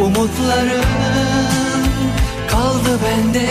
[0.00, 0.84] umutların
[2.50, 3.48] kaldı bende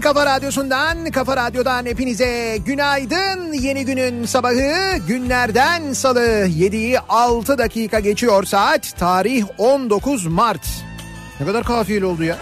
[0.00, 3.52] kafa radyosundan, kafa radyodan hepinize günaydın.
[3.52, 8.98] Yeni günün sabahı günlerden salı 7'yi 6 dakika geçiyor saat.
[8.98, 10.66] Tarih 19 Mart.
[11.40, 12.38] Ne kadar kafiyeli oldu ya.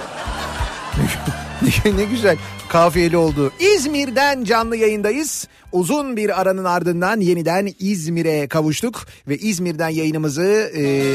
[1.97, 2.37] ne güzel
[2.69, 3.53] kafiyeli oldu.
[3.61, 5.49] İzmir'den canlı yayındayız.
[5.73, 11.15] Uzun bir aranın ardından yeniden İzmir'e kavuştuk ve İzmir'den yayınımızı e,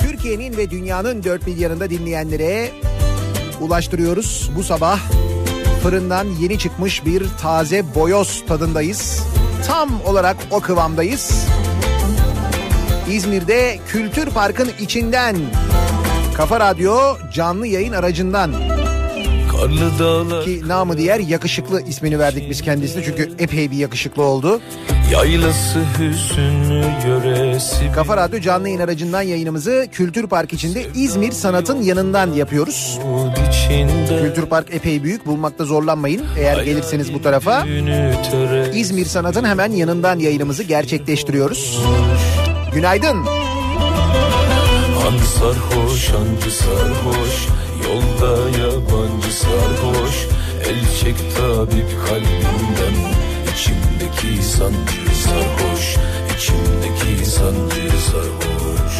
[0.00, 2.70] Türkiye'nin ve dünyanın dört bir yanında dinleyenlere
[3.60, 4.50] ulaştırıyoruz.
[4.56, 4.98] Bu sabah
[5.82, 9.22] fırından yeni çıkmış bir taze boyoz tadındayız.
[9.66, 11.46] Tam olarak o kıvamdayız.
[13.10, 15.36] İzmir'de Kültür Park'ın içinden
[16.36, 16.98] Kafa Radyo
[17.32, 18.52] canlı yayın aracından
[19.52, 24.60] Karlı dağlar ki namı diğer yakışıklı ismini verdik biz kendisine çünkü epey bir yakışıklı oldu.
[25.10, 32.32] Yaylası hüzünlü yöresi Kafa Radyo canlı yayın aracından yayınımızı Kültür Park içinde İzmir Sanat'ın yanından
[32.32, 32.98] yapıyoruz.
[34.08, 37.64] Kültür Park epey büyük bulmakta zorlanmayın eğer gelirseniz bu tarafa.
[38.74, 41.82] İzmir Sanat'ın hemen yanından yayınımızı gerçekleştiriyoruz.
[42.74, 43.16] Günaydın.
[45.02, 47.48] Han sarhoş hancı sarhoş
[47.84, 50.26] Yolda yabancı sarhoş
[50.68, 53.10] El çek tabip kalbimden
[53.54, 54.99] İçimdeki sancı
[55.30, 55.96] sarhoş
[56.36, 58.96] İçimdeki sancı sarhoş.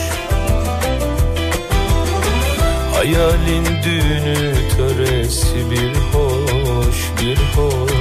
[2.95, 7.93] Hayalin düğünü töresi bir hoş bir hoş.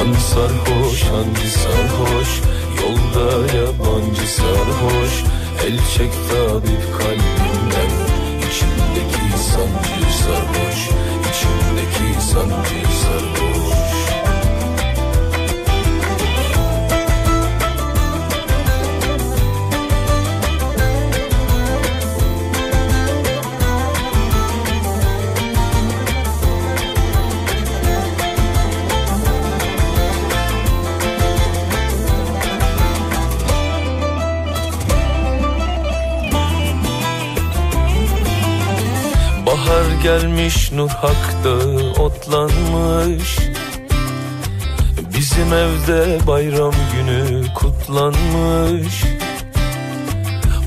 [0.00, 2.30] An sarhoş an sarhoş
[2.80, 5.24] Yolda yabancı sarhoş.
[5.66, 7.92] El çek tabip kalbimden
[8.38, 10.80] İçimdeki sancı sarhoş
[11.30, 12.83] İçimdeki sancı
[40.20, 41.54] gelmiş Nur Hak'ta
[42.02, 43.38] otlanmış.
[45.16, 49.04] Bizim evde bayram günü kutlanmış.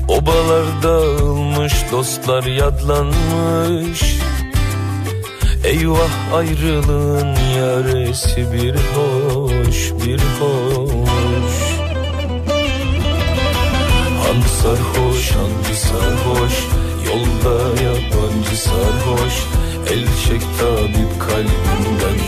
[0.08, 4.18] Obalar dağılmış dostlar yadlanmış.
[5.64, 11.54] Eyvah ayrılığın yaresi bir hoş bir hoş.
[14.22, 16.54] Hangi sarhoş hangi sarhoş
[17.06, 17.82] Yolda
[18.38, 19.34] yabancı sarhoş
[19.90, 22.18] El çek tabip kalbimden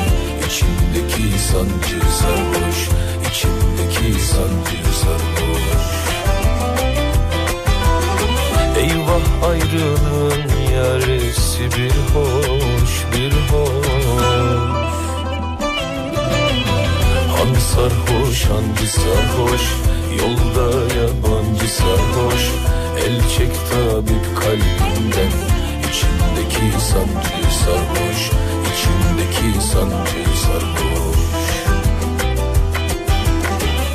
[0.47, 2.89] İçimdeki sancı sarhoş
[3.31, 5.63] İçimdeki sancı sarhoş.
[8.77, 13.87] Eyvah ayrılığın yaresi bir hoş bir hoş.
[17.37, 19.63] Hangi sarhoş hangi sarhoş
[20.19, 22.51] Yolda yabancı sarhoş.
[23.07, 25.50] El çek tabip kalbimden
[25.91, 28.31] İçimdeki sancı sarhoş
[28.73, 31.17] İçimdeki sancı sarhoş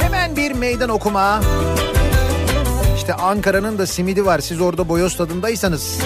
[0.01, 1.41] Hemen bir meydan okuma.
[2.95, 4.39] İşte Ankara'nın da simidi var.
[4.39, 5.99] Siz orada boyoz tadındaysanız.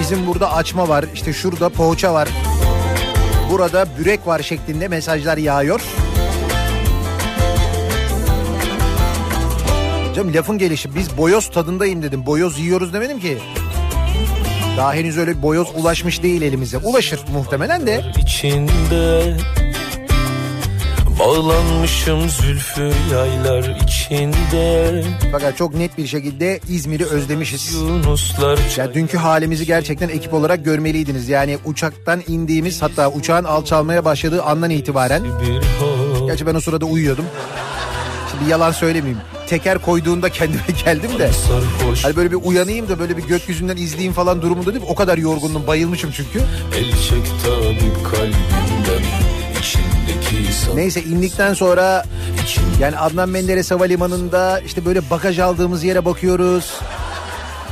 [0.00, 1.04] Bizim burada açma var.
[1.14, 2.28] İşte şurada poğaça var.
[3.50, 5.80] Burada bürek var şeklinde mesajlar yağıyor.
[10.16, 12.26] Canım lafın gelişi biz boyoz tadındayım dedim.
[12.26, 13.38] Boyoz yiyoruz demedim ki.
[14.78, 16.78] Daha henüz öyle bir boyoz ulaşmış değil elimize.
[16.78, 18.04] Ulaşır muhtemelen de.
[18.18, 19.36] içinde
[21.18, 27.74] Bağlanmışım zülfü yaylar içinde Fakat çok net bir şekilde İzmir'i özlemişiz.
[27.74, 31.28] Yunuslar Ya dünkü halimizi gerçekten ekip olarak görmeliydiniz.
[31.28, 35.22] Yani uçaktan indiğimiz hatta uçağın alçalmaya başladığı andan itibaren.
[36.26, 37.24] Gerçi ben o sırada uyuyordum.
[38.38, 39.20] Şimdi yalan söylemeyeyim.
[39.46, 41.30] Teker koyduğunda kendime geldim de.
[42.02, 44.90] Hani böyle bir uyanayım da böyle bir gökyüzünden izleyeyim falan durumunda değil mi?
[44.90, 46.38] O kadar yorgundum bayılmışım çünkü.
[46.76, 49.02] El çek tabip kalbimden
[50.74, 52.04] Neyse indikten sonra
[52.80, 56.80] yani Adnan Menderes Havalimanı'nda işte böyle bagaj aldığımız yere bakıyoruz.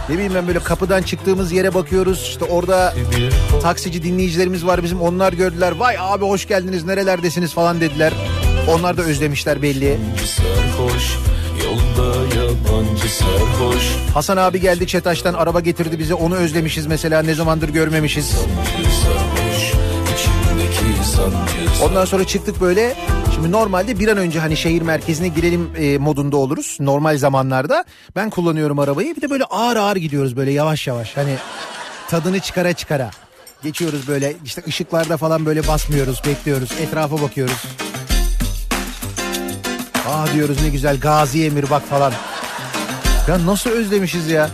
[0.08, 2.22] Ne bileyim ben böyle kapıdan çıktığımız yere bakıyoruz.
[2.22, 3.32] İşte orada bir
[3.62, 5.72] taksici dinleyicilerimiz var bizim onlar gördüler.
[5.72, 8.12] Vay abi hoş geldiniz nerelerdesiniz falan dediler.
[8.68, 9.98] Onlar da özlemişler belli.
[10.24, 11.18] sarhoş
[11.64, 17.68] Yolda yabancı sarhoş Hasan abi geldi Çetaş'tan araba getirdi bize onu özlemişiz mesela ne zamandır
[17.68, 18.26] görmemişiz.
[18.26, 19.72] Sarhoş
[21.82, 22.94] Ondan sonra çıktık böyle.
[23.34, 27.84] Şimdi normalde bir an önce hani şehir merkezine girelim e, modunda oluruz normal zamanlarda.
[28.16, 31.34] Ben kullanıyorum arabayı bir de böyle ağır ağır gidiyoruz böyle yavaş yavaş hani
[32.08, 33.10] tadını çıkara çıkara.
[33.62, 37.62] Geçiyoruz böyle işte ışıklarda falan böyle basmıyoruz bekliyoruz etrafa bakıyoruz.
[40.08, 42.12] Ah diyoruz ne güzel Gazi Emir bak falan.
[43.28, 44.50] Ya nasıl özlemişiz ya.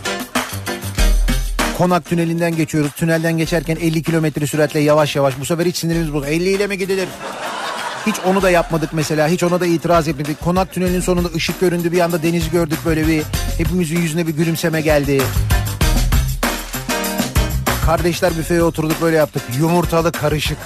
[1.79, 2.93] Konak tünelinden geçiyoruz.
[2.93, 5.41] Tünelden geçerken 50 kilometre süratle yavaş yavaş.
[5.41, 6.31] Bu sefer hiç sinirimiz bozuldu.
[6.31, 7.09] 50 ile mi gidilir?
[8.07, 9.29] Hiç onu da yapmadık mesela.
[9.29, 10.41] Hiç ona da itiraz etmedik.
[10.41, 11.93] Konak tünelinin sonunda ışık göründü.
[11.93, 13.23] Bir anda deniz gördük böyle bir.
[13.59, 15.23] Hepimizin yüzüne bir gülümseme geldi.
[17.87, 19.43] Kardeşler büfeye oturduk böyle yaptık.
[19.59, 20.59] Yumurtalı karışık.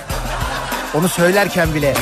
[0.95, 1.95] Onu söylerken bile.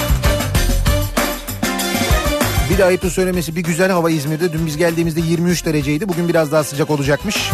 [2.71, 4.52] Bir de ayıptır söylemesi bir güzel hava İzmir'de.
[4.52, 6.09] Dün biz geldiğimizde 23 dereceydi.
[6.09, 7.50] Bugün biraz daha sıcak olacakmış.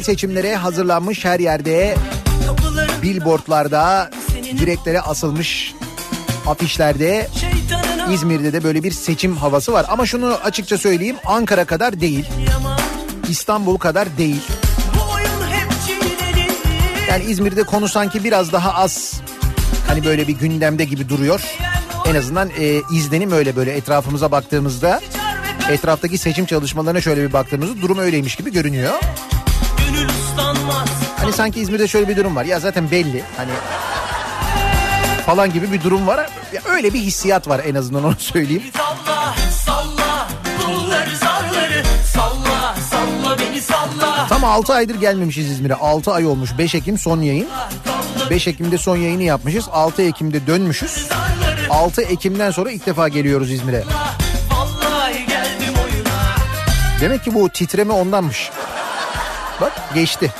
[0.00, 1.96] Yerel seçimlere hazırlanmış her yerde
[3.02, 4.10] billboardlarda
[4.58, 5.74] direklere asılmış
[6.46, 7.28] afişlerde
[8.12, 9.86] İzmir'de de böyle bir seçim havası var.
[9.88, 12.26] Ama şunu açıkça söyleyeyim Ankara kadar değil,
[13.28, 14.42] İstanbul kadar değil.
[17.08, 19.20] Yani İzmir'de konu sanki biraz daha az
[19.86, 21.40] hani böyle bir gündemde gibi duruyor.
[22.06, 25.00] En azından e, izlenim öyle böyle etrafımıza baktığımızda
[25.70, 28.92] etraftaki seçim çalışmalarına şöyle bir baktığımızda durum öyleymiş gibi görünüyor.
[29.90, 32.44] Gönül uslanmaz Hani sanki İzmir'de şöyle bir durum var.
[32.44, 33.24] Ya zaten belli.
[33.36, 33.50] Hani
[35.26, 36.30] falan gibi bir durum var.
[36.52, 38.62] Ya öyle bir hissiyat var en azından onu söyleyeyim.
[38.76, 39.34] Salla
[39.66, 40.28] salla
[40.66, 41.82] Pulları zarları
[42.12, 45.74] Salla salla beni salla Tam 6 aydır gelmemişiz İzmir'e.
[45.74, 46.50] 6 ay olmuş.
[46.58, 47.48] 5 Ekim son yayın.
[48.30, 49.68] 5 Ekim'de son yayını yapmışız.
[49.72, 50.90] 6 Ekim'de dönmüşüz.
[50.90, 53.84] Zarları 6 Ekim'den sonra ilk defa geliyoruz İzmir'e.
[57.00, 58.50] Demek ki bu titreme ondanmış.
[59.60, 60.30] Bak geçti.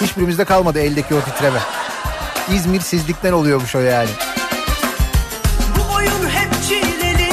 [0.00, 1.58] Hiçbirimizde kalmadı eldeki o titreme.
[2.54, 4.08] İzmir sizlikten oluyormuş o yani.
[5.76, 7.28] Bu oyun hep çileli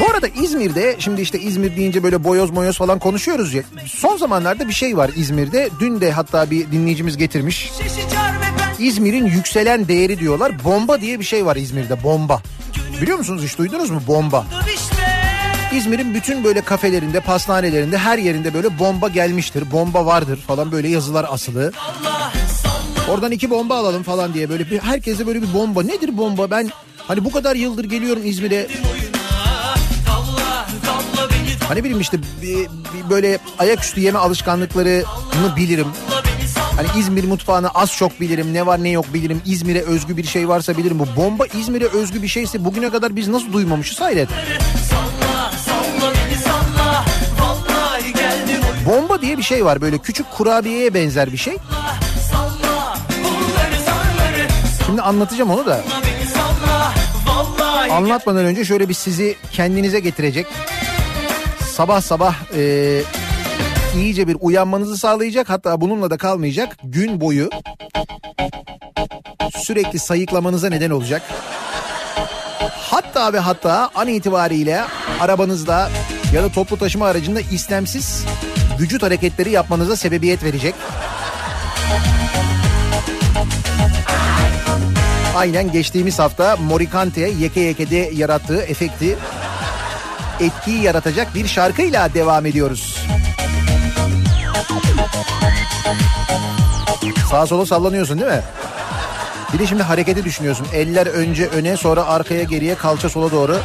[0.00, 3.62] Bu arada İzmir'de şimdi işte İzmir deyince böyle boyoz moyoz falan konuşuyoruz ya.
[3.86, 5.68] Son zamanlarda bir şey var İzmir'de.
[5.80, 7.70] Dün de hatta bir dinleyicimiz getirmiş.
[8.78, 10.64] İzmir'in yükselen değeri diyorlar.
[10.64, 12.42] Bomba diye bir şey var İzmir'de bomba.
[13.02, 14.46] Biliyor musunuz hiç duydunuz mu bomba?
[14.74, 14.83] işte
[15.74, 19.72] İzmir'in bütün böyle kafelerinde, pastanelerinde her yerinde böyle bomba gelmiştir.
[19.72, 21.72] Bomba vardır falan böyle yazılar asılı.
[23.10, 25.82] Oradan iki bomba alalım falan diye böyle bir herkese böyle bir bomba.
[25.82, 26.50] Nedir bomba?
[26.50, 28.68] Ben hani bu kadar yıldır geliyorum İzmir'e.
[31.68, 32.18] Hani bileyim işte
[33.10, 35.86] böyle ayaküstü yeme alışkanlıklarını bilirim.
[36.76, 38.54] Hani İzmir mutfağını az çok bilirim.
[38.54, 39.42] Ne var ne yok bilirim.
[39.46, 40.98] İzmir'e özgü bir şey varsa bilirim.
[40.98, 44.28] Bu bomba İzmir'e özgü bir şeyse bugüne kadar biz nasıl duymamışız hayret.
[44.90, 45.13] Salla
[49.24, 51.56] diye bir şey var böyle küçük kurabiyeye benzer bir şey.
[54.86, 55.80] Şimdi anlatacağım onu da.
[57.90, 60.46] Anlatmadan önce şöyle bir sizi kendinize getirecek.
[61.72, 63.02] Sabah sabah e,
[63.96, 65.50] iyice bir uyanmanızı sağlayacak.
[65.50, 66.76] Hatta bununla da kalmayacak.
[66.84, 67.50] Gün boyu
[69.56, 71.22] sürekli sayıklamanıza neden olacak.
[72.90, 74.84] Hatta ve hatta an itibariyle
[75.20, 75.90] arabanızda
[76.34, 78.24] ya da toplu taşıma aracında istemsiz
[78.80, 80.74] vücut hareketleri yapmanıza sebebiyet verecek.
[85.36, 89.16] Aynen geçtiğimiz hafta Morikante Yeke Yeke'de yarattığı efekti
[90.40, 93.06] etkiyi yaratacak bir şarkıyla devam ediyoruz.
[97.30, 98.42] Sağa sola sallanıyorsun değil mi?
[99.52, 100.66] Bir de şimdi hareketi düşünüyorsun.
[100.72, 103.58] Eller önce öne sonra arkaya geriye kalça sola doğru.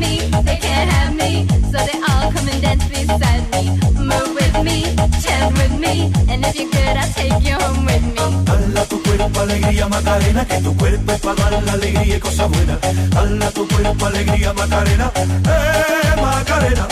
[0.00, 1.46] Me they can't have me.
[1.70, 3.62] So they all come and dance beside me.
[4.10, 4.78] Move with me,
[5.22, 5.94] chant with me.
[6.30, 8.24] And if you're good, I'll take you home with me.
[8.48, 12.48] Dala tu cuerpo alegría Macarena, que tu cuerpo es para dar la alegría y cosas
[12.50, 12.78] buenas.
[13.10, 16.86] Dala tu cuerpo alegría Macarena, eh Macarena.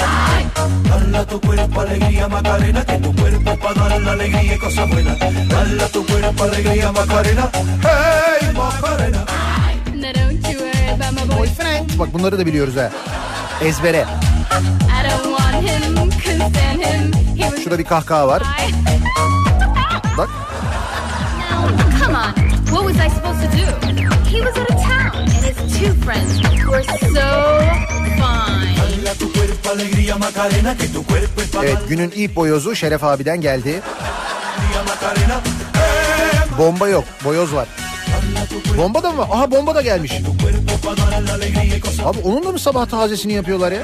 [0.88, 4.88] Dala tu cuerpo alegría Macarena, que tu cuerpo es para dar la alegría y cosas
[4.88, 5.18] buenas.
[5.48, 9.24] Dala tu cuerpo alegría Macarena, hey Macarena.
[11.38, 11.98] Boyfriend.
[11.98, 12.90] Bak bunları da biliyoruz ha.
[13.64, 14.04] Ezbere.
[17.64, 18.42] Şurada bir kahkaha var.
[20.18, 20.28] Bak.
[21.38, 21.68] Now,
[22.04, 22.48] come on.
[22.70, 23.88] What was I supposed to do?
[24.28, 27.26] He was out of town, and his two friends were so
[28.18, 28.78] fine.
[29.08, 32.76] Dala tu cuerpo alegría Macarena, que tu cuerpo es para dar Evet günün ilk boyozu
[32.76, 33.80] Şeref abiden geldi.
[36.58, 37.04] Bomba yok.
[37.24, 37.68] Boyoz var.
[38.78, 39.22] Bomba da mı?
[39.22, 40.12] Aha bomba da gelmiş.
[42.04, 43.82] Abi onun da mı sabah tazesini yapıyorlar ya?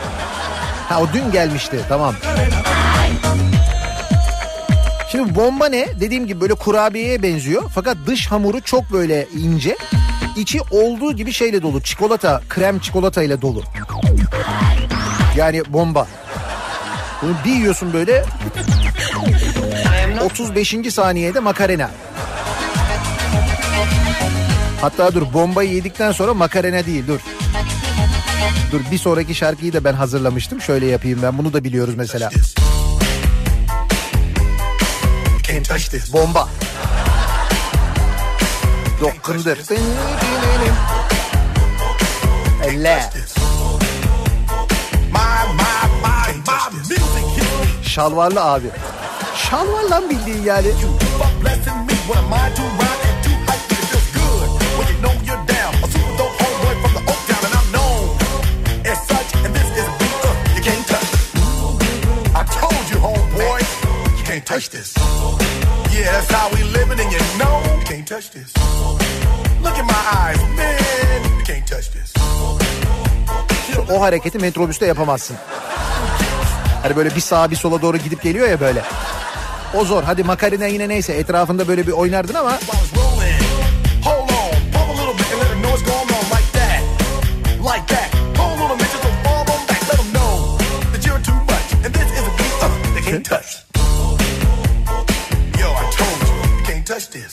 [0.88, 2.14] Ha o dün gelmişti tamam.
[5.12, 6.00] Şimdi bomba ne?
[6.00, 7.62] Dediğim gibi böyle kurabiyeye benziyor.
[7.75, 9.76] Fakat dış hamuru çok böyle ince.
[10.37, 11.80] İçi olduğu gibi şeyle dolu.
[11.80, 13.62] Çikolata, krem çikolata ile dolu.
[15.37, 16.06] Yani bomba.
[17.23, 18.25] Bunu bir yiyorsun böyle
[20.25, 20.76] 35.
[20.90, 21.90] saniyede makarena.
[24.84, 27.20] Hatta dur bombayı yedikten sonra makarena değil dur.
[28.72, 30.60] Dur bir sonraki şarkıyı da ben hazırlamıştım.
[30.60, 32.30] Şöyle yapayım ben bunu da biliyoruz mesela.
[36.12, 36.48] Bomba.
[39.00, 39.56] Dokkundur.
[42.64, 43.10] Elle.
[47.82, 48.66] Şalvarlı abi.
[49.50, 50.68] Şalvar lan bildiğin yani.
[64.44, 64.94] Can't touch this.
[65.94, 68.52] Yeah, that's how we living, and you know you can't touch this.
[69.62, 72.12] Look in my eyes, man, you can't touch this.
[73.90, 75.36] O hareketi metrobüste yapamazsın.
[76.82, 78.82] Hani böyle bir sağa bir sola doğru gidip geliyor ya böyle.
[79.74, 80.02] O zor.
[80.02, 82.58] Hadi makarina yine neyse etrafında böyle bir oynardın ama
[96.94, 97.32] touch this.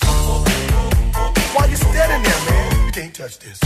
[1.54, 2.86] Why you standing there, man?
[2.88, 3.58] You can't touch this.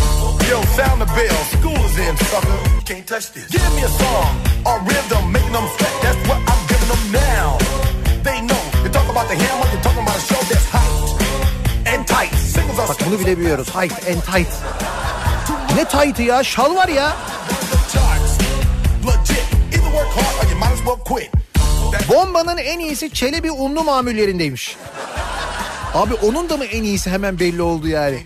[0.49, 2.57] Yo, sound the bell, school is in, sucker.
[2.75, 3.47] You can't touch this.
[3.47, 4.31] Give me a song,
[4.71, 5.95] a rhythm, making them sweat.
[6.03, 7.47] That's what I'm giving them now.
[8.27, 8.63] They know.
[8.83, 11.09] You talk about the hammer, you're talking about a show that's hyped
[11.91, 12.33] and tight.
[12.35, 13.69] Singles are bak bunu bile biliyoruz.
[13.69, 14.51] Height and tight.
[15.75, 16.43] Ne tight'ı ya?
[16.43, 17.15] Şal var ya.
[22.09, 24.77] Bombanın en iyisi Çelebi unlu mamullerindeymiş.
[25.95, 28.23] Abi onun da mı en iyisi hemen belli oldu yani.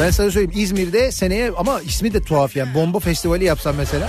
[0.00, 2.74] Ben sana söyleyeyim İzmir'de seneye ama ismi de tuhaf yani.
[2.74, 4.08] Bomba festivali yapsam mesela.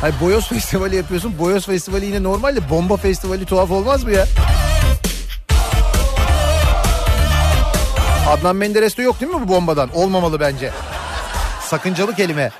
[0.00, 1.38] Hayır Boyoz festivali yapıyorsun.
[1.38, 4.26] Boyoz festivali yine normal de bomba festivali tuhaf olmaz mı ya?
[8.28, 9.90] Adnan Menderes'te yok değil mi bu bombadan?
[9.94, 10.70] Olmamalı bence.
[11.62, 12.50] Sakıncalı kelime.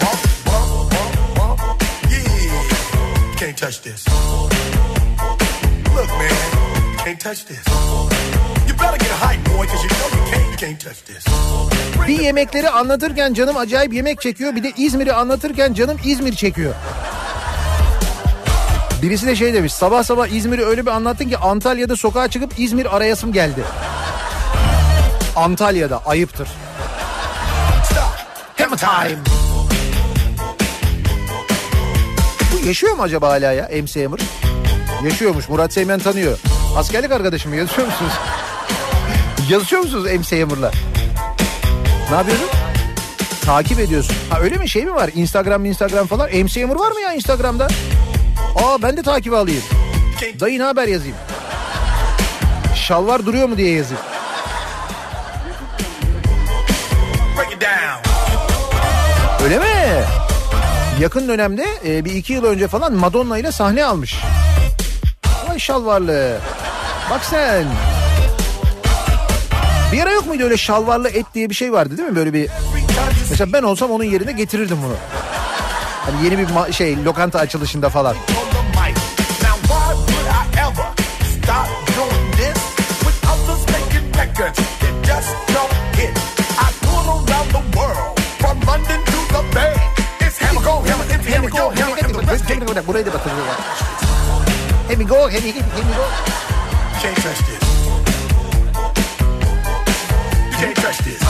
[0.00, 0.18] Bump.
[0.46, 0.90] Bump,
[1.36, 1.82] bump, bump.
[2.10, 3.30] Yeah.
[3.30, 4.08] You can't touch this.
[5.94, 6.32] Look, man.
[6.92, 7.64] You can't touch this.
[8.68, 11.24] You better get hype, boy, because you know you can't, you can't touch this.
[12.08, 14.56] Bir yemekleri anlatırken canım acayip yemek çekiyor.
[14.56, 16.74] Bir de İzmir'i anlatırken canım İzmir çekiyor.
[19.02, 22.96] Birisi de şey demiş sabah sabah İzmir'i öyle bir anlattın ki Antalya'da sokağa çıkıp İzmir
[22.96, 23.64] arayasım geldi.
[25.38, 26.48] Antalya'da ayıptır.
[28.58, 29.18] Hammer time.
[32.52, 34.20] Bu yaşıyor mu acaba hala ya MC Hammer?
[35.04, 36.38] Yaşıyormuş Murat Seymen tanıyor.
[36.76, 38.12] Askerlik arkadaşım mı yazıyor musunuz?
[39.50, 40.70] Yazışıyor musunuz MC Hammer'la?
[42.10, 42.48] Ne yapıyorsun?
[43.44, 44.16] Takip ediyorsun.
[44.30, 45.10] Ha öyle mi şey mi var?
[45.14, 46.30] Instagram Instagram falan.
[46.30, 47.68] MC Hammer var mı ya Instagram'da?
[48.56, 49.62] Aa ben de takip alayım.
[50.40, 51.16] Dayı ne haber yazayım?
[52.74, 54.02] Şalvar duruyor mu diye yazayım.
[61.00, 64.16] Yakın dönemde e, bir iki yıl önce falan Madonna ile sahne almış.
[65.48, 66.38] Vay şalvarlı.
[67.10, 67.64] Bak sen.
[69.92, 72.16] Bir ara yok muydu öyle şalvarlı et diye bir şey vardı değil mi?
[72.16, 72.50] Böyle bir
[73.30, 74.94] mesela ben olsam onun yerine getirirdim bunu.
[76.06, 78.16] Hani yeni bir şey lokanta açılışında falan.
[92.48, 93.56] Rest can't Burayı da batırıyorlar.
[94.88, 96.04] Here we go, here we here we go.
[97.02, 97.62] can't touch this.
[100.52, 101.22] You can't touch this.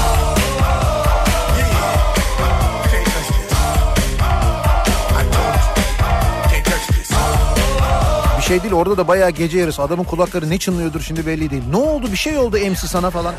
[8.38, 11.62] Bir şey değil orada da bayağı gece yarısı adamın kulakları ne çınlıyordur şimdi belli değil.
[11.70, 13.34] Ne oldu bir şey oldu MC sana falan.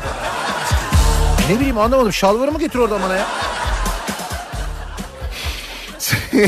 [1.50, 3.26] Ne bileyim anlamadım şalvarımı getir orada bana ya.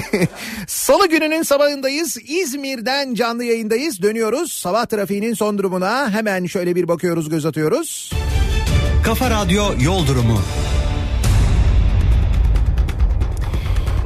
[0.67, 2.17] Salı gününün sabahındayız.
[2.27, 4.03] İzmir'den canlı yayındayız.
[4.03, 4.53] Dönüyoruz.
[4.53, 8.13] Sabah trafiğinin son durumuna hemen şöyle bir bakıyoruz, göz atıyoruz.
[9.05, 10.41] Kafa Radyo Yol Durumu.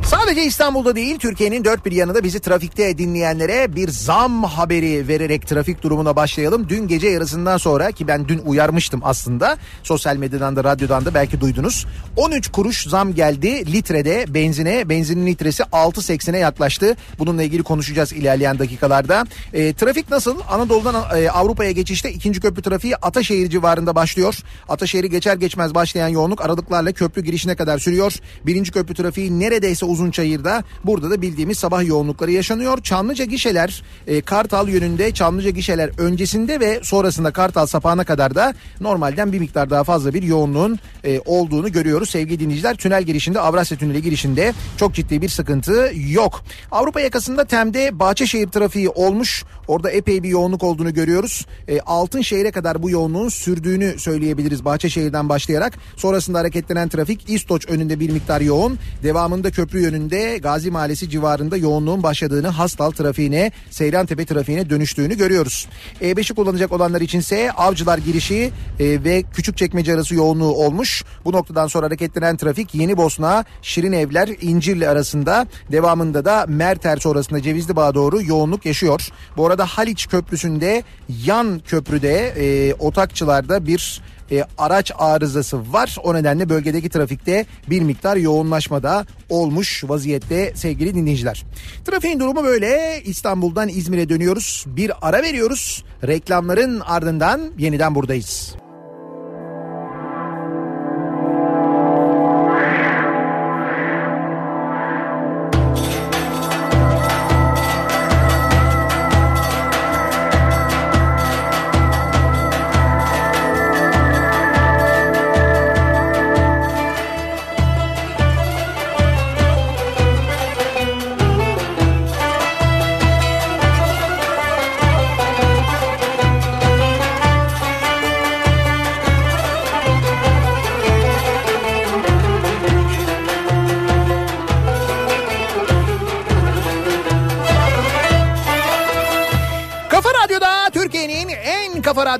[0.07, 5.83] Sadece İstanbul'da değil Türkiye'nin dört bir yanında bizi trafikte dinleyenlere bir zam haberi vererek trafik
[5.83, 6.69] durumuna başlayalım.
[6.69, 11.41] Dün gece yarısından sonra ki ben dün uyarmıştım aslında sosyal medyadan da radyodan da belki
[11.41, 11.87] duydunuz.
[12.17, 16.97] 13 kuruş zam geldi litrede benzine benzinin litresi 6.80'e yaklaştı.
[17.19, 19.25] Bununla ilgili konuşacağız ilerleyen dakikalarda.
[19.53, 20.37] E, trafik nasıl?
[20.51, 24.39] Anadolu'dan e, Avrupa'ya geçişte ikinci köprü trafiği Ataşehir civarında başlıyor.
[24.69, 28.15] Ataşehir'i geçer geçmez başlayan yoğunluk aralıklarla köprü girişine kadar sürüyor.
[28.47, 30.65] Birinci köprü trafiği neredeyse Uzunçayır'da.
[30.85, 32.83] Burada da bildiğimiz sabah yoğunlukları yaşanıyor.
[32.83, 39.33] Çamlıca gişeler e, Kartal yönünde Çamlıca gişeler öncesinde ve sonrasında Kartal sapağına kadar da normalden
[39.33, 42.11] bir miktar daha fazla bir yoğunluğun e, olduğunu görüyoruz.
[42.11, 46.45] Sevgili dinleyiciler tünel girişinde Avrasya Tüneli girişinde çok ciddi bir sıkıntı yok.
[46.71, 49.45] Avrupa yakasında Tem'de Bahçeşehir trafiği olmuş.
[49.69, 51.47] Orada epey bir yoğunluk olduğunu görüyoruz.
[51.69, 55.73] E, Altınşehir'e kadar bu yoğunluğun sürdüğünü söyleyebiliriz Bahçeşehir'den başlayarak.
[55.97, 58.79] Sonrasında hareketlenen trafik İstoç önünde bir miktar yoğun.
[59.03, 65.69] Devamında köprü yönünde Gazi Mahallesi civarında yoğunluğun başladığını, Hastal trafiğine, Seyrantepe trafiğine dönüştüğünü görüyoruz.
[66.01, 71.05] E5'i kullanacak olanlar içinse Avcılar girişi e, ve Küçükçekmece arası yoğunluğu olmuş.
[71.25, 77.43] Bu noktadan sonra hareketlenen trafik Yeni Bosna, Şirin Evler, İncirli arasında devamında da Merter sonrasında
[77.43, 79.09] Cevizli Bağ'a doğru yoğunluk yaşıyor.
[79.37, 80.83] Bu arada Haliç Köprüsü'nde
[81.25, 85.97] yan köprüde e, Otakçılar'da bir e, araç arızası var.
[86.05, 91.45] O nedenle bölgedeki trafikte bir miktar yoğunlaşma da olmuş vaziyette sevgili dinleyiciler.
[91.85, 93.03] Trafiğin durumu böyle.
[93.05, 94.65] İstanbul'dan İzmir'e dönüyoruz.
[94.67, 95.85] Bir ara veriyoruz.
[96.07, 98.66] Reklamların ardından yeniden buradayız.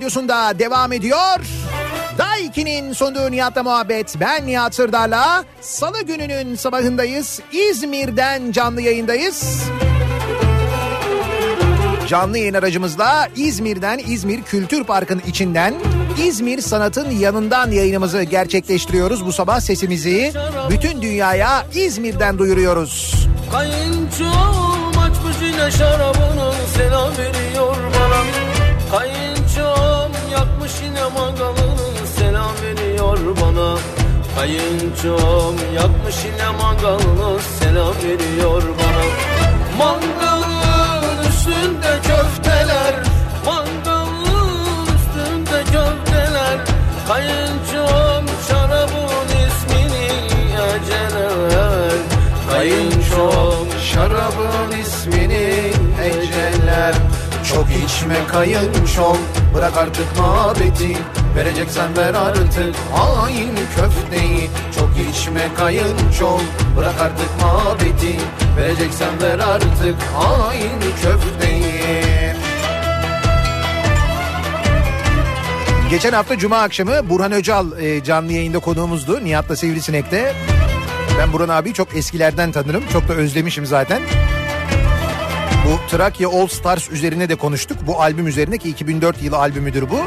[0.07, 1.41] Radyosunda devam ediyor.
[2.19, 4.15] Daiki'nin sunduğu Nihat'la muhabbet.
[4.21, 7.41] Ben Nihat Sırdar'la Salı gününün sabahındayız.
[7.53, 9.63] İzmir'den canlı yayındayız.
[12.09, 15.75] Canlı yayın aracımızla İzmir'den İzmir Kültür Parkı'nın içinden
[16.25, 19.27] İzmir Sanat'ın yanından yayınımızı gerçekleştiriyoruz.
[19.27, 20.33] Bu sabah sesimizi
[20.71, 23.15] bütün dünyaya İzmir'den duyuruyoruz.
[23.53, 28.46] Kayınçom açmış yine şarabını selam veriyor bana
[30.47, 33.79] Yakmış yine mangalını selam veriyor bana.
[34.37, 39.05] Kayınçom yakmış yine mangalını selam veriyor bana.
[39.79, 42.95] Mangalın üstünde köfteler
[43.47, 46.59] Mangalın üstünde köfteler.
[47.09, 50.07] Kayınçom şarabın ismini
[50.55, 51.93] eceler.
[52.51, 55.73] Kayınçom Şarabın ismini
[56.05, 56.95] eceller
[57.53, 59.19] Çok içme kayınçom
[59.57, 60.97] Bırak artık muhabbeti
[61.37, 66.41] Vereceksen ver artık hain köfteyi Çok içme kayınçom
[66.77, 68.17] Bırak artık muhabbeti
[68.59, 72.35] Vereceksen ver artık hain köfteyi
[75.91, 79.25] Geçen hafta Cuma akşamı Burhan Öcal e, canlı yayında konuğumuzdu.
[79.25, 80.35] Nihat'la Sivrisinek'te.
[81.19, 82.85] Ben Burhan abi çok eskilerden tanırım.
[82.93, 84.03] Çok da özlemişim zaten.
[85.67, 87.79] Bu Trakya All Stars üzerine de konuştuk.
[87.87, 89.99] Bu albüm üzerine ki 2004 yılı albümüdür bu.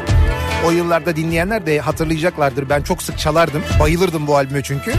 [0.66, 2.68] O yıllarda dinleyenler de hatırlayacaklardır.
[2.68, 3.62] Ben çok sık çalardım.
[3.80, 4.94] Bayılırdım bu albüme çünkü.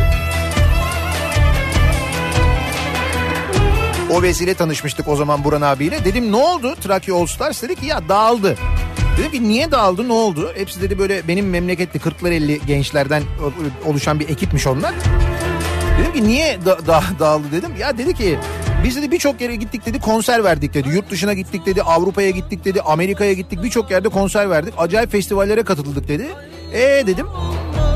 [4.12, 6.06] O vesile tanışmıştık o zaman Burhan abiyle.
[6.06, 7.64] Dedim ne oldu Trakya All Stars?
[7.64, 8.58] Dedi ki ya dağıldı.
[9.18, 10.52] Dedim ki niye dağıldı ne oldu?
[10.56, 13.24] Hepsi dedi böyle benim memleketli 40'lar 50 gençlerden
[13.86, 14.94] oluşan bir ekipmiş onlar.
[16.00, 17.72] Dedim ki niye da, da, dağıldı dedim.
[17.80, 18.40] Ya dedi ki
[18.84, 20.90] biz dedi birçok yere gittik dedi konser verdik dedi.
[20.90, 24.74] Yurt dışına gittik dedi Avrupa'ya gittik dedi Amerika'ya gittik birçok yerde konser verdik.
[24.78, 26.28] Acayip festivallere katıldık dedi.
[26.74, 27.28] E dedim.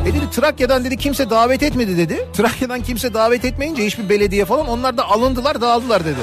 [0.06, 2.28] E dedi Trakya'dan dedi kimse davet etmedi dedi.
[2.34, 6.20] Trakya'dan kimse davet etmeyince hiçbir belediye falan onlar da alındılar dağıldılar dedi.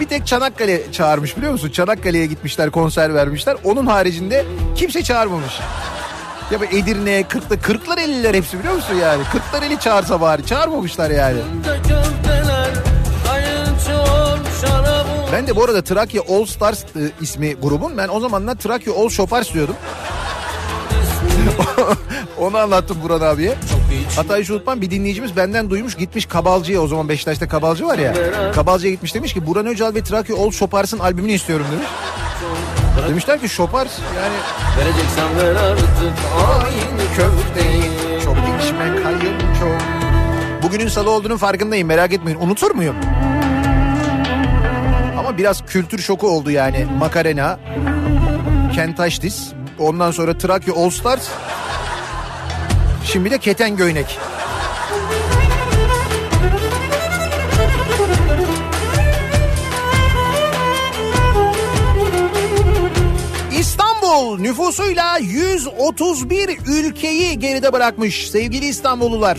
[0.00, 1.70] Bir tek Çanakkale çağırmış biliyor musun?
[1.70, 3.56] Çanakkale'ye gitmişler konser vermişler.
[3.64, 4.44] Onun haricinde
[4.76, 5.60] kimse çağırmamış.
[6.50, 9.22] Ya bu Edirne, Kırklı, Kırklar Eliler hepsi biliyor musun yani?
[9.32, 11.38] Kırklar Eli çağırsa bari çağırmamışlar yani.
[15.32, 16.86] Ben de bu arada Trakya All Stars e,
[17.20, 17.96] ismi grubun.
[17.96, 19.74] Ben o zamanlar Trakya All Şopars diyordum.
[22.38, 23.54] Onu anlattım Buran abiye.
[24.38, 28.14] Hiç unutmam bir dinleyicimiz benden duymuş gitmiş Kabalcı'ya o zaman Beşiktaş'ta Kabalcı var ya.
[28.52, 31.86] Kabalcı'ya gitmiş demiş ki Buran Öcal ve Trakya All Şopars'ın albümünü istiyorum demiş.
[33.08, 34.34] Demişler ki Şopars yani
[34.78, 35.86] Vereceksen ver artık
[36.58, 37.82] aynı köfteyi
[38.24, 39.78] çok içme kayın çok.
[40.62, 42.96] Bugünün salı olduğunun farkındayım merak etmeyin unutur muyum?
[45.28, 47.58] Ama biraz kültür şoku oldu yani Makarena,
[48.74, 51.28] Kentaştis, ondan sonra Trakya All Stars,
[53.04, 54.18] şimdi de Keten Göynek.
[63.58, 69.38] İstanbul nüfusuyla 131 ülkeyi geride bırakmış sevgili İstanbullular.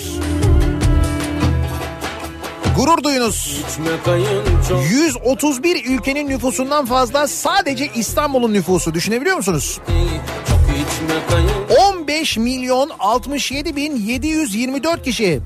[2.80, 3.62] Gurur duyunuz.
[3.70, 9.80] İçme kayınçom 131 ülkenin nüfusundan fazla sadece İstanbul'un nüfusu düşünebiliyor musunuz?
[10.48, 15.42] Çok içme kayınçom 15 milyon 67 bin 724 kişi.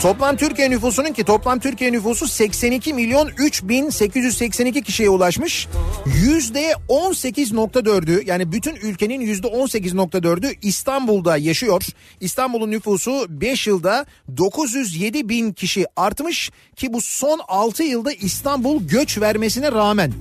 [0.00, 5.68] Toplam Türkiye nüfusunun ki toplam Türkiye nüfusu 82 milyon 3882 kişiye ulaşmış.
[6.06, 11.82] Yüzde 18.4'ü yani bütün ülkenin yüzde 18.4'ü İstanbul'da yaşıyor.
[12.20, 19.20] İstanbul'un nüfusu 5 yılda 907 bin kişi artmış ki bu son 6 yılda İstanbul göç
[19.20, 20.12] vermesine rağmen.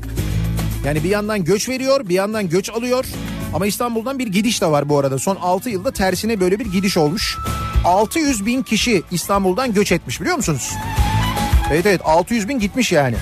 [0.85, 3.05] Yani bir yandan göç veriyor bir yandan göç alıyor.
[3.53, 5.19] Ama İstanbul'dan bir gidiş de var bu arada.
[5.19, 7.37] Son 6 yılda tersine böyle bir gidiş olmuş.
[7.85, 10.71] 600 bin kişi İstanbul'dan göç etmiş biliyor musunuz?
[11.71, 13.15] Evet evet 600 bin gitmiş yani.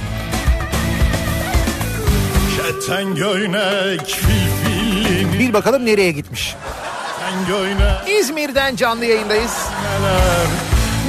[5.40, 6.56] Bir bakalım nereye gitmiş.
[8.20, 9.52] İzmir'den canlı yayındayız.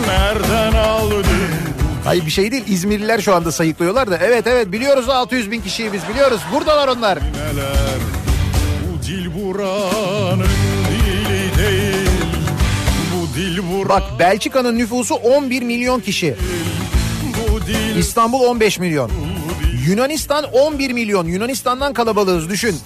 [0.07, 1.27] Nereden aldın
[2.05, 4.19] Hayır bir şey değil İzmirliler şu anda sayıklıyorlar da.
[4.23, 6.41] Evet evet biliyoruz 600 bin kişiyi biz biliyoruz.
[6.53, 7.19] Buradalar onlar.
[7.19, 8.18] neler
[9.09, 10.47] Bu dil buranın
[10.91, 12.11] dili değil
[13.15, 16.37] Bu dil buranın Bak Belçika'nın nüfusu 11 milyon kişi.
[17.23, 19.11] Bu dil İstanbul 15 milyon.
[19.87, 21.27] Yunanistan 11 milyon.
[21.27, 22.77] Yunanistan'dan kalabalığız düşün.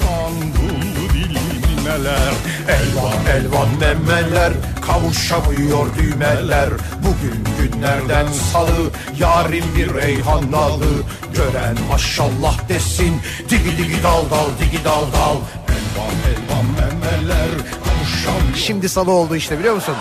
[1.84, 2.32] Neler
[2.68, 4.52] Elvan elvan memeler
[4.86, 11.02] kavuşamıyor düğmeler Bugün günlerden salı yarın bir reyhan dalı
[11.34, 13.16] Gören maşallah desin
[13.48, 15.36] digi digi dal dal digi dal dal
[18.56, 19.94] Şimdi salı oldu işte biliyor musun?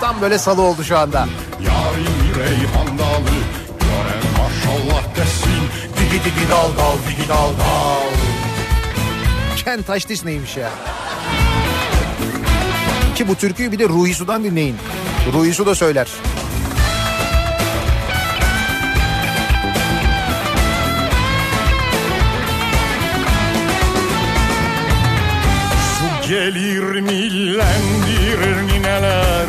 [0.00, 1.28] Tam böyle salı oldu şu anda.
[1.66, 3.36] Yarın bir reyhan dalı
[3.80, 5.62] Gören maşallah desin
[5.98, 8.10] Digi digi dal dal digi dal dal
[9.64, 10.70] Ken Taşdis neymiş ya?
[13.14, 14.76] Ki bu türküyü bir de Ruhi Su'dan dinleyin.
[15.32, 16.08] Ruhi Su da söyler.
[26.30, 29.46] Gelir millendirir nineler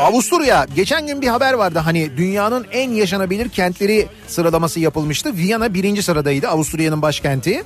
[0.00, 5.36] Avusturya geçen gün bir haber vardı hani dünyanın en yaşanabilir kentleri sıralaması yapılmıştı.
[5.36, 7.62] Viyana birinci sıradaydı Avusturya'nın başkenti.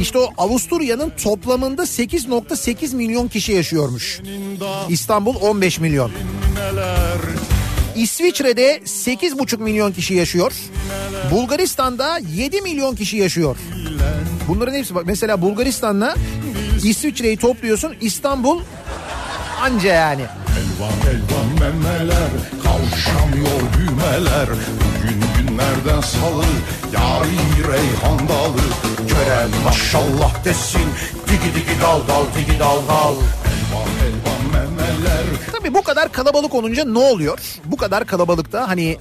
[0.00, 4.20] İşte o Avusturya'nın toplamında 8.8 milyon kişi yaşıyormuş.
[4.88, 6.10] İstanbul 15 milyon.
[7.96, 10.52] İsviçre'de 8,5 milyon kişi yaşıyor.
[11.30, 13.56] Bulgaristan'da 7 milyon kişi yaşıyor.
[14.48, 16.14] Bunların hepsi bak mesela Bulgaristan'la
[16.84, 18.60] İsviçre'yi topluyorsun İstanbul
[19.60, 20.22] anca yani.
[20.54, 22.30] Elvan elvan memeler
[22.64, 26.44] Kavuşamıyor düğmeler Bugün günlerden salı
[26.92, 28.62] Yarın reyhan dalı
[29.08, 30.88] Gören maşallah desin
[31.26, 34.33] digi digi dal dal digi dal dal Elvan elvan
[35.52, 37.38] Tabii bu kadar kalabalık olunca ne oluyor?
[37.64, 38.96] Bu kadar kalabalıkta hani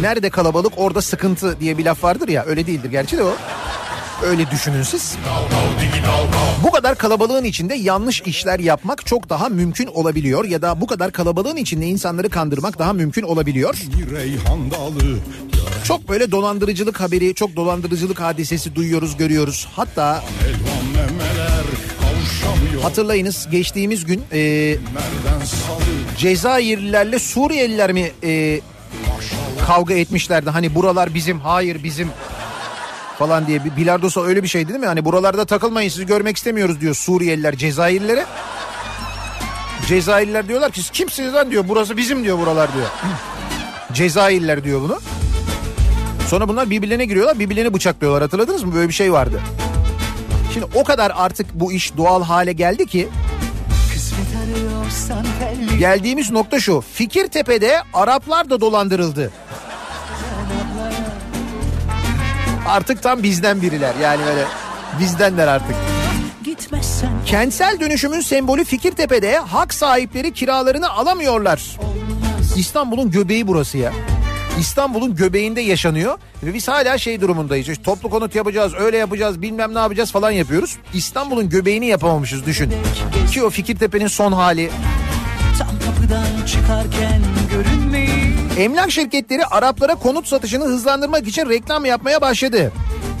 [0.00, 3.32] nerede kalabalık orada sıkıntı diye bir laf vardır ya öyle değildir gerçi de o.
[4.24, 5.14] Öyle düşünün siz.
[6.64, 11.12] Bu kadar kalabalığın içinde yanlış işler yapmak çok daha mümkün olabiliyor ya da bu kadar
[11.12, 13.82] kalabalığın içinde insanları kandırmak daha mümkün olabiliyor.
[15.84, 19.68] Çok böyle dolandırıcılık haberi, çok dolandırıcılık hadisesi duyuyoruz, görüyoruz.
[19.76, 20.24] Hatta
[22.82, 24.76] hatırlayınız geçtiğimiz gün e,
[26.18, 28.60] Cezayirlilerle Suriyeliler mi e,
[29.66, 30.50] kavga etmişlerdi.
[30.50, 32.08] Hani buralar bizim, hayır bizim
[33.18, 33.76] falan diye.
[33.76, 34.86] Bilardosa öyle bir şey değil mi?
[34.86, 38.26] Hani buralarda takılmayın sizi görmek istemiyoruz diyor Suriyeliler Cezayirlilere.
[39.86, 41.64] Cezayirliler diyorlar ki siz kimsiniz lan diyor.
[41.68, 42.86] Burası bizim diyor buralar diyor.
[43.92, 45.00] Cezayirliler diyor bunu.
[46.28, 48.74] Sonra bunlar birbirlerine giriyorlar birbirlerini bıçaklıyorlar hatırladınız mı?
[48.74, 49.40] Böyle bir şey vardı.
[50.52, 53.08] Şimdi o kadar artık bu iş doğal hale geldi ki
[55.78, 56.84] Geldiğimiz nokta şu.
[56.92, 59.32] Fikirtepe'de Araplar da dolandırıldı.
[62.68, 63.94] Artık tam bizden biriler.
[64.02, 64.44] Yani böyle
[65.00, 65.76] bizdenler artık.
[66.44, 71.76] Gitmezsen Kentsel dönüşümün sembolü Fikirtepe'de hak sahipleri kiralarını alamıyorlar.
[72.56, 73.92] İstanbul'un göbeği burası ya.
[74.60, 77.68] İstanbul'un göbeğinde yaşanıyor ve biz hala şey durumundayız.
[77.68, 80.76] İşte toplu konut yapacağız, öyle yapacağız, bilmem ne yapacağız falan yapıyoruz.
[80.94, 82.72] İstanbul'un göbeğini yapamamışız düşün.
[83.32, 84.70] Ki o Fikirtepe'nin son hali.
[85.58, 88.20] tam kapıdan çıkarken görünmeyi
[88.58, 92.72] Emlak şirketleri Araplara konut satışını hızlandırmak için reklam yapmaya başladı.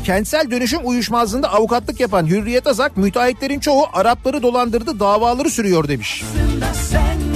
[0.04, 6.24] Kentsel dönüşüm uyuşmazlığında avukatlık yapan Hürriyet Azak müteahhitlerin çoğu Arapları dolandırdı davaları sürüyor demiş.
[6.60, 7.29] da senden bir merhem olmaz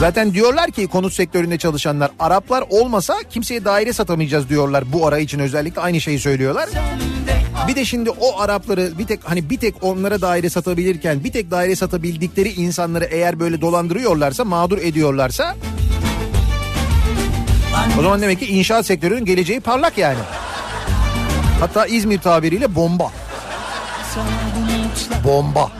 [0.00, 5.38] Zaten diyorlar ki konut sektöründe çalışanlar Araplar olmasa kimseye daire satamayacağız diyorlar bu ara için
[5.38, 6.68] özellikle aynı şeyi söylüyorlar.
[7.68, 11.50] Bir de şimdi o Arapları bir tek hani bir tek onlara daire satabilirken bir tek
[11.50, 15.56] daire satabildikleri insanları eğer böyle dolandırıyorlarsa mağdur ediyorlarsa
[17.98, 20.18] o zaman demek ki inşaat sektörünün geleceği parlak yani.
[21.60, 23.10] Hatta İzmir tabiriyle bomba.
[25.24, 25.70] Bomba.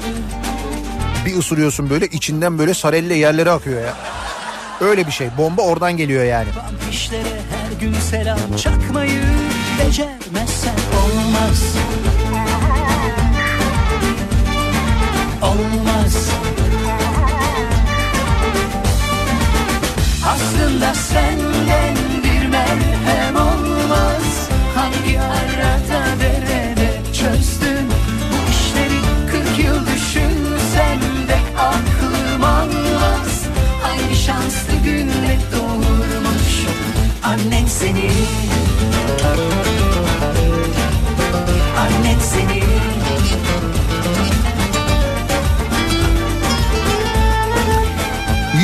[1.28, 3.96] Bir ısırıyorsun böyle içinden böyle sarelle yerlere akıyor ya.
[4.80, 5.28] Öyle bir şey.
[5.38, 6.48] Bomba oradan geliyor yani.
[6.90, 9.22] İşlere her gün selam çakmayı
[9.78, 11.74] becermezsen olmaz
[15.42, 16.30] Olmaz
[20.26, 21.47] Aslında senden
[37.28, 38.10] annen seni
[41.78, 42.62] Annen seni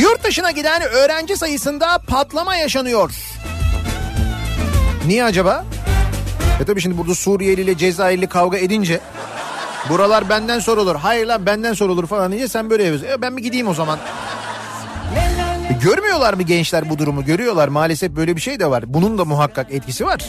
[0.01, 3.11] Yurt dışına giden öğrenci sayısında patlama yaşanıyor.
[5.07, 5.65] Niye acaba?
[6.61, 9.01] E tabii şimdi burada Suriyeli ile Cezayirli kavga edince
[9.89, 10.97] buralar benden sorulur.
[10.97, 13.19] Hayır lan benden sorulur falan diye sen böyle yapıyorsun.
[13.19, 13.99] E ben mi gideyim o zaman?
[15.71, 17.25] E görmüyorlar mı gençler bu durumu?
[17.25, 18.85] Görüyorlar maalesef böyle bir şey de var.
[18.87, 20.21] Bunun da muhakkak etkisi var.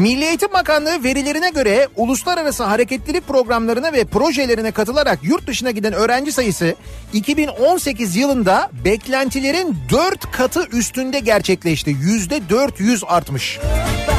[0.00, 6.32] Milli Eğitim Bakanlığı verilerine göre uluslararası hareketlilik programlarına ve projelerine katılarak yurt dışına giden öğrenci
[6.32, 6.74] sayısı
[7.12, 11.90] 2018 yılında beklentilerin 4 katı üstünde gerçekleşti.
[11.90, 13.58] %400 artmış.
[13.62, 14.13] Olmaz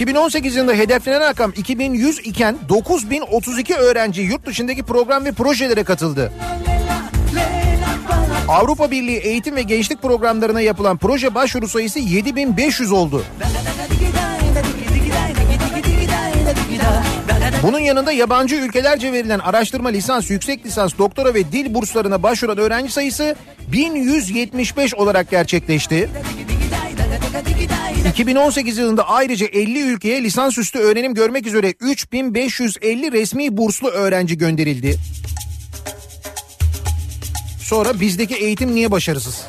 [0.00, 6.32] 2018 yılında hedeflenen rakam 2100 iken 9032 öğrenci yurt dışındaki program ve projelere katıldı.
[8.48, 13.24] Avrupa Birliği eğitim ve gençlik programlarına yapılan proje başvuru sayısı 7500 oldu.
[17.62, 22.92] Bunun yanında yabancı ülkelerce verilen araştırma, lisans, yüksek lisans, doktora ve dil burslarına başvuran öğrenci
[22.92, 23.36] sayısı
[23.72, 26.10] 1175 olarak gerçekleşti.
[28.10, 34.96] 2018 yılında ayrıca 50 ülkeye lisansüstü öğrenim görmek üzere 3550 resmi burslu öğrenci gönderildi.
[37.62, 39.42] Sonra bizdeki eğitim niye başarısız?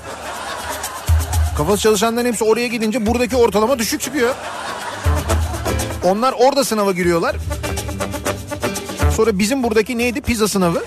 [1.58, 4.36] Kafası çalışanların hepsi oraya gidince buradaki ortalama düşük çıkıyor.
[6.04, 7.36] Onlar orada sınava giriyorlar.
[9.16, 10.22] Sonra bizim buradaki neydi?
[10.22, 10.84] Pizza sınavı.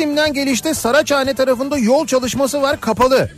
[0.00, 3.30] Taksim'den gelişte Saraçhane tarafında yol çalışması var kapalı.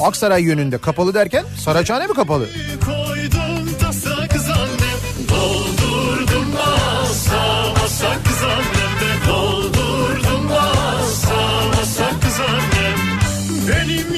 [0.00, 2.46] Aksaray yönünde kapalı derken Saraçhane mi kapalı?
[13.68, 14.12] Benim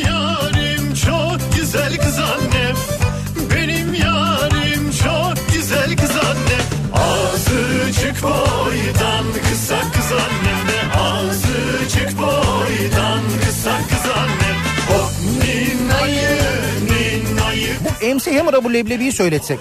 [18.25, 19.59] MC Hammer'a bu leblebiyi söyletsek.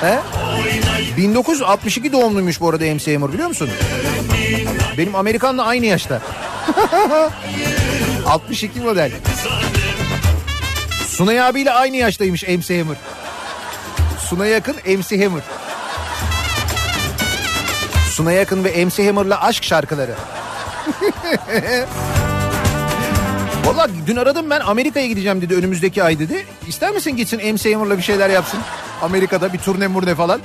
[0.00, 0.18] He?
[1.16, 3.70] 1962 doğumluymuş bu arada MC Hammer biliyor musun?
[4.98, 6.20] Benim Amerikan'la aynı yaşta.
[8.26, 9.12] 62 model.
[11.06, 12.96] Sunay abiyle aynı yaştaymış MC Hammer.
[14.18, 15.42] Sunay yakın MC Hammer.
[18.10, 20.14] Sunay yakın ve MC Hammer'la aşk şarkıları.
[23.64, 26.46] Valla dün aradım ben Amerika'ya gideceğim dedi önümüzdeki ay dedi.
[26.68, 28.60] İster misin gitsin MC Hammer'la bir şeyler yapsın?
[29.02, 30.40] Amerika'da bir turne murne falan.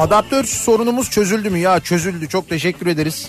[0.00, 1.58] Adaptör sorunumuz çözüldü mü?
[1.58, 3.28] Ya çözüldü çok teşekkür ederiz.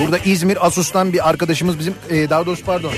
[0.00, 2.92] Burada İzmir Asus'tan bir arkadaşımız bizim e, daha doğrusu pardon.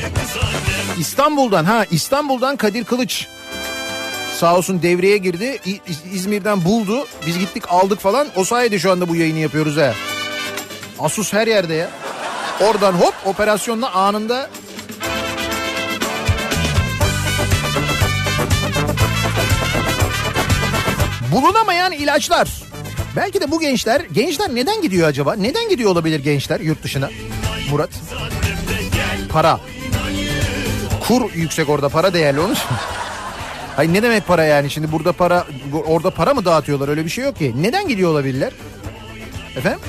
[0.99, 3.27] İstanbul'dan ha İstanbul'dan Kadir Kılıç.
[4.37, 5.61] Sağ olsun devreye girdi.
[6.13, 7.07] İzmir'den buldu.
[7.27, 8.29] Biz gittik aldık falan.
[8.37, 9.95] O sayede şu anda bu yayını yapıyoruz ha.
[10.99, 11.91] Asus her yerde ya.
[12.61, 14.51] Oradan hop operasyonla anında.
[21.33, 22.49] Bulunamayan ilaçlar.
[23.17, 25.35] Belki de bu gençler, gençler neden gidiyor acaba?
[25.35, 27.11] Neden gidiyor olabilir gençler yurt dışına?
[27.71, 27.91] Murat.
[29.29, 29.61] Para.
[31.09, 32.65] Kur yüksek orada para değerli için.
[33.77, 35.47] Hayır ne demek para yani şimdi burada para
[35.87, 37.55] orada para mı dağıtıyorlar öyle bir şey yok ki.
[37.57, 38.53] Neden gidiyor olabilirler?
[39.57, 39.81] Efendim?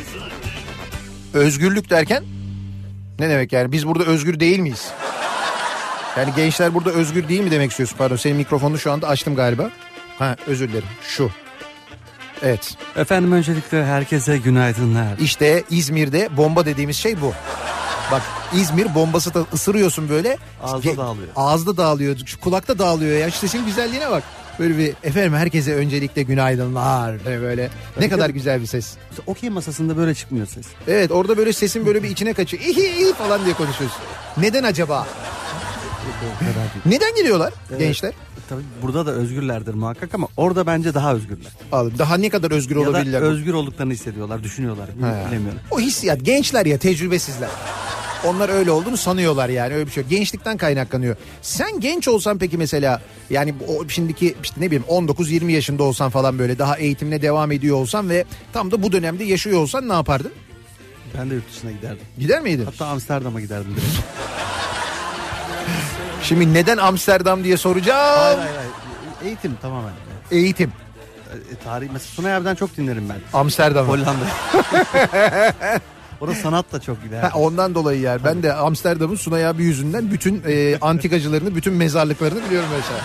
[1.34, 2.24] Özgürlük derken
[3.20, 4.92] ne demek yani biz burada özgür değil miyiz?
[6.18, 7.98] Yani gençler burada özgür değil mi demek istiyorsun?
[7.98, 9.70] Pardon senin mikrofonunu şu anda açtım galiba.
[10.20, 11.30] Ha özür dilerim şu.
[12.42, 15.18] Evet Efendim öncelikle herkese günaydınlar.
[15.20, 17.34] işte İzmir'de bomba dediğimiz şey bu.
[18.12, 18.22] Bak
[18.54, 20.38] İzmir bombası da ısırıyorsun böyle.
[20.64, 21.28] Ağızda Ge- dağılıyor.
[21.36, 22.18] Ağızda dağılıyor.
[22.26, 23.32] Şu kulakta dağılıyor ya.
[23.32, 24.24] Şu sesin güzelliğine bak.
[24.60, 27.26] Böyle bir efendim herkese öncelikle günaydınlar.
[27.26, 27.70] Böyle.
[28.00, 28.94] Ne kadar güzel bir ses.
[29.28, 30.66] Okey masasında böyle çıkmıyor ses.
[30.88, 32.64] Evet orada böyle sesin böyle bir içine kaçıyor.
[32.64, 34.02] İhi iyi falan diye konuşuyorsun.
[34.38, 35.08] Neden acaba?
[36.86, 38.14] Neden geliyorlar gençler?
[38.50, 41.52] Tabii burada da özgürlerdir muhakkak ama orada bence daha özgürler.
[41.72, 43.22] Abi Daha ne kadar özgür Ya da olabilirler?
[43.22, 44.90] özgür olduklarını hissediyorlar, düşünüyorlar.
[44.90, 45.28] He.
[45.28, 45.60] Bilemiyorum.
[45.72, 47.50] O hissiyat gençler ya tecrübesizler.
[48.28, 50.04] Onlar öyle olduğunu sanıyorlar yani öyle bir şey.
[50.04, 50.10] yok.
[50.12, 51.16] Gençlikten kaynaklanıyor.
[51.42, 56.40] Sen genç olsan peki mesela yani o şimdiki işte ne bileyim 19-20 yaşında olsan falan
[56.40, 60.32] böyle daha eğitimine devam ediyor olsan ve tam da bu dönemde yaşıyor olsan ne yapardın?
[61.18, 62.06] Ben de yurt dışına giderdim.
[62.20, 62.66] Gider miydin?
[62.66, 63.88] Hatta Amsterdam'a giderdim direkt.
[66.24, 68.00] Şimdi neden Amsterdam diye soracağım.
[68.26, 68.72] hayır hayır hayır.
[69.26, 69.92] Eğitim tamamen.
[70.32, 70.72] Eğitim.
[71.52, 73.40] E, tarih mesela Sunay abiden çok dinlerim ben.
[73.40, 73.88] Amsterdam.
[73.88, 74.26] Hollanda.
[76.22, 77.22] Orada sanat da çok gider.
[77.22, 78.22] Ha, ondan dolayı yani.
[78.24, 83.00] Ben de Amsterdam'ın Sunay abi yüzünden bütün e, antikacılarını, bütün mezarlıklarını biliyorum mesela.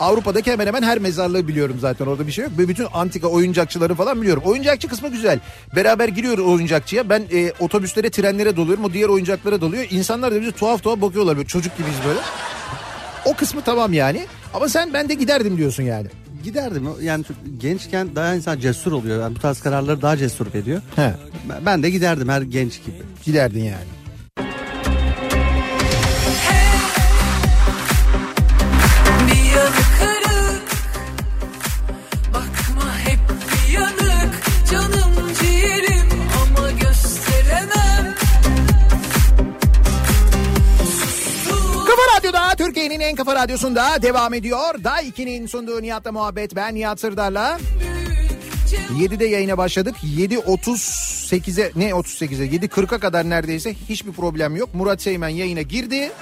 [0.00, 2.52] Avrupa'daki hemen hemen her mezarlığı biliyorum zaten orada bir şey yok.
[2.58, 4.42] Ve bütün antika oyuncakçıları falan biliyorum.
[4.46, 5.40] Oyuncakçı kısmı güzel.
[5.76, 7.08] Beraber giriyoruz oyuncakçıya.
[7.08, 8.84] Ben e, otobüslere, trenlere doluyorum.
[8.84, 9.86] O diğer oyuncaklara doluyor.
[9.90, 12.20] İnsanlar da bize tuhaf tuhaf bakıyorlar böyle çocuk gibiyiz böyle.
[13.24, 14.26] O kısmı tamam yani.
[14.54, 16.06] Ama sen ben de giderdim diyorsun yani.
[16.44, 16.88] Giderdim.
[17.02, 17.24] Yani
[17.58, 19.22] gençken daha insan cesur oluyor.
[19.22, 20.82] Yani bu tarz kararları daha cesur veriyor.
[20.96, 21.14] He.
[21.66, 22.96] Ben de giderdim her genç gibi.
[23.24, 23.97] Giderdin yani.
[42.88, 44.84] Türkiye'nin en kafa radyosunda devam ediyor.
[44.84, 47.58] Day 2'nin sunduğu Nihat'la muhabbet ben Nihat Sırdar'la.
[48.98, 49.94] 7'de yayına başladık.
[50.04, 54.74] 7.38'e ne 38'e 7.40'a kadar neredeyse hiçbir problem yok.
[54.74, 56.12] Murat Seymen yayına girdi.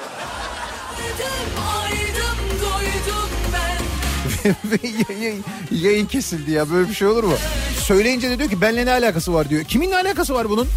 [5.09, 7.35] Yayın, yayın kesildi ya böyle bir şey olur mu?
[7.81, 9.64] Söyleyince de diyor ki benimle ne alakası var diyor.
[9.64, 10.69] Kimin ne alakası var bunun?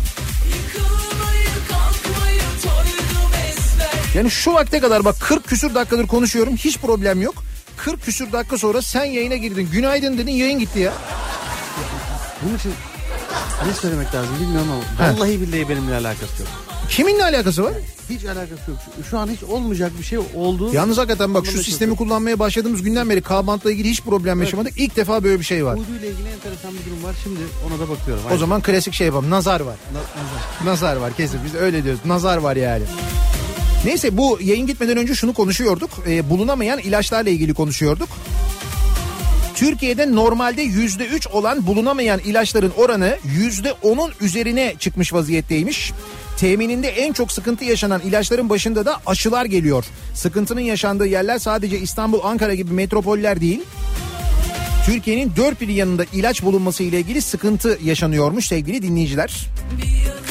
[4.16, 7.36] Yani şu vakte kadar bak 40 küsür dakikadır konuşuyorum hiç problem yok.
[7.78, 9.70] 40 küsür dakika sonra sen yayına girdin.
[9.72, 10.93] Günaydın dedin yayın gitti ya.
[12.43, 12.74] Bunun için
[13.68, 16.51] ne söylemek lazım bilmiyorum ama vallahi billahi benimle alakası yok.
[16.89, 17.74] Kiminle alakası var?
[18.10, 18.80] Hiç alakası yok.
[18.97, 20.74] Şu, şu an hiç olmayacak bir şey oldu.
[20.74, 21.97] Yalnız hakikaten bak şu sistemi yok.
[21.97, 24.74] kullanmaya başladığımız günden beri K-Bant'la ilgili hiç problem yaşamadık.
[24.78, 25.76] İlk defa böyle bir şey var.
[25.76, 27.16] Uyduyla ilgili enteresan bir durum var.
[27.24, 28.24] Şimdi ona da bakıyorum.
[28.34, 29.30] O zaman klasik şey yapalım.
[29.30, 29.76] Nazar var.
[29.93, 30.72] Na- nazar.
[30.74, 32.01] Nazar var kesin biz öyle diyoruz.
[32.05, 32.84] Nazar var yani.
[33.86, 35.90] Neyse bu yayın gitmeden önce şunu konuşuyorduk.
[36.08, 38.10] Ee, bulunamayan ilaçlarla ilgili konuşuyorduk.
[39.56, 45.92] Türkiye'de normalde yüzde üç olan bulunamayan ilaçların oranı yüzde onun üzerine çıkmış vaziyetteymiş.
[46.38, 49.86] Temininde en çok sıkıntı yaşanan ilaçların başında da aşılar geliyor.
[50.16, 53.62] Sıkıntının yaşandığı yerler sadece İstanbul, Ankara gibi metropoller değil.
[54.86, 59.48] Türkiye'nin dört bir yanında ilaç bulunması ile ilgili sıkıntı yaşanıyormuş sevgili dinleyiciler.
[59.78, 60.29] Bir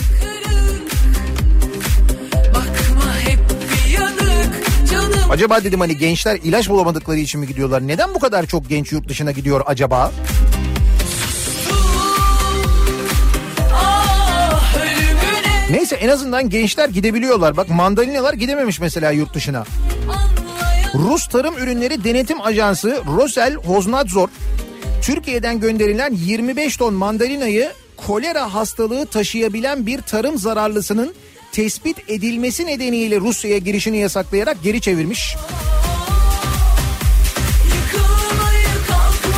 [5.30, 7.86] Acaba dedim hani gençler ilaç bulamadıkları için mi gidiyorlar?
[7.88, 10.12] Neden bu kadar çok genç yurt dışına gidiyor acaba?
[15.70, 17.56] Neyse en azından gençler gidebiliyorlar.
[17.56, 19.64] Bak mandalinalar gidememiş mesela yurt dışına.
[20.94, 24.28] Rus Tarım Ürünleri Denetim Ajansı Rosel Hoznadzor
[25.02, 31.14] Türkiye'den gönderilen 25 ton mandalinayı kolera hastalığı taşıyabilen bir tarım zararlısının
[31.52, 35.36] tespit edilmesi nedeniyle Rusya'ya girişini yasaklayarak geri çevirmiş.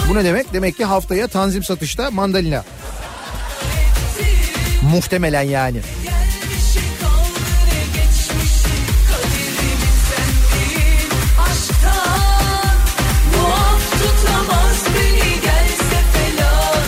[0.09, 0.53] Bu ne demek?
[0.53, 2.65] Demek ki haftaya tanzim satışta mandalina.
[4.93, 5.81] Muhtemelen yani.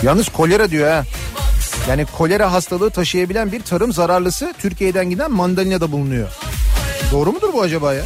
[0.03, 1.05] Yalnız kolera diyor ha.
[1.89, 6.29] Yani kolera hastalığı taşıyabilen bir tarım zararlısı Türkiye'den giden mandalinada bulunuyor.
[7.13, 8.03] Doğru mudur bu acaba ya?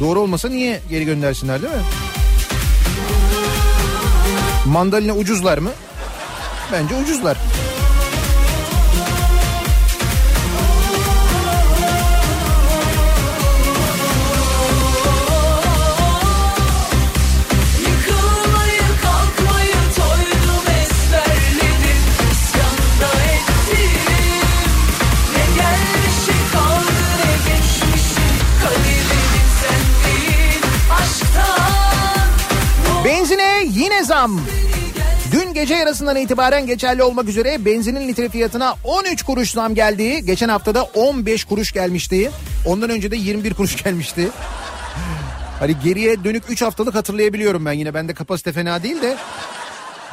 [0.00, 1.80] Doğru olmasa niye geri göndersinler değil mi?
[4.66, 5.70] Mandalina ucuzlar mı?
[6.72, 7.38] Bence ucuzlar.
[34.04, 34.40] zam.
[35.32, 40.26] Dün gece yarısından itibaren geçerli olmak üzere benzinin litre fiyatına 13 kuruş zam geldi.
[40.26, 42.30] Geçen haftada 15 kuruş gelmişti.
[42.66, 44.28] Ondan önce de 21 kuruş gelmişti.
[45.58, 47.94] Hani geriye dönük 3 haftalık hatırlayabiliyorum ben yine.
[47.94, 49.16] Bende kapasite fena değil de.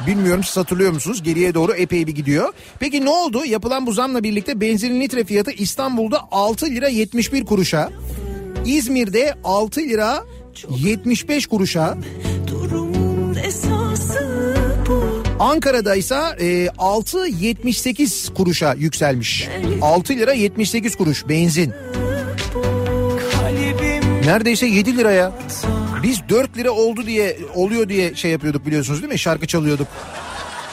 [0.06, 1.22] Bilmiyorum siz hatırlıyor musunuz?
[1.22, 2.52] Geriye doğru epey bir gidiyor.
[2.78, 3.44] Peki ne oldu?
[3.44, 7.90] Yapılan bu zamla birlikte benzinin litre fiyatı İstanbul'da 6 lira 71 kuruşa.
[8.64, 10.24] İzmir'de 6 lira
[10.68, 11.96] 75 kuruşa.
[15.40, 19.48] Ankara'da ise e, 6.78 kuruşa yükselmiş.
[19.82, 21.72] 6 lira 78 kuruş benzin.
[24.24, 25.32] Neredeyse 7 liraya.
[26.02, 29.18] Biz 4 lira oldu diye oluyor diye şey yapıyorduk biliyorsunuz değil mi?
[29.18, 29.88] Şarkı çalıyorduk.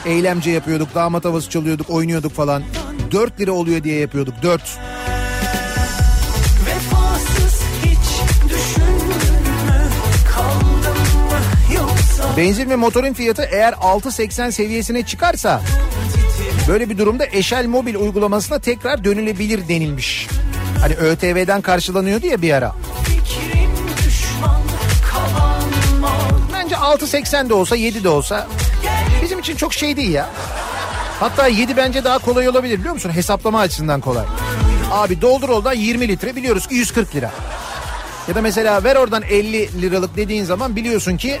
[0.06, 2.62] Eylemce yapıyorduk, damat havası çalıyorduk, oynuyorduk falan.
[3.12, 4.34] 4 lira oluyor diye yapıyorduk.
[4.42, 4.62] 4.
[4.62, 4.78] 4.
[12.38, 15.60] Benzin ve motorun fiyatı eğer 6.80 seviyesine çıkarsa
[16.68, 20.28] böyle bir durumda Eşel Mobil uygulamasına tekrar dönülebilir denilmiş.
[20.80, 22.74] Hani ÖTV'den karşılanıyordu ya bir ara.
[26.52, 28.46] Bence 6.80 de olsa 7 de olsa
[29.22, 30.28] bizim için çok şey değil ya.
[31.20, 33.10] Hatta 7 bence daha kolay olabilir biliyor musun?
[33.10, 34.24] Hesaplama açısından kolay.
[34.92, 37.30] Abi doldur oradan 20 litre biliyoruz ki 140 lira.
[38.28, 41.40] Ya da mesela ver oradan 50 liralık dediğin zaman biliyorsun ki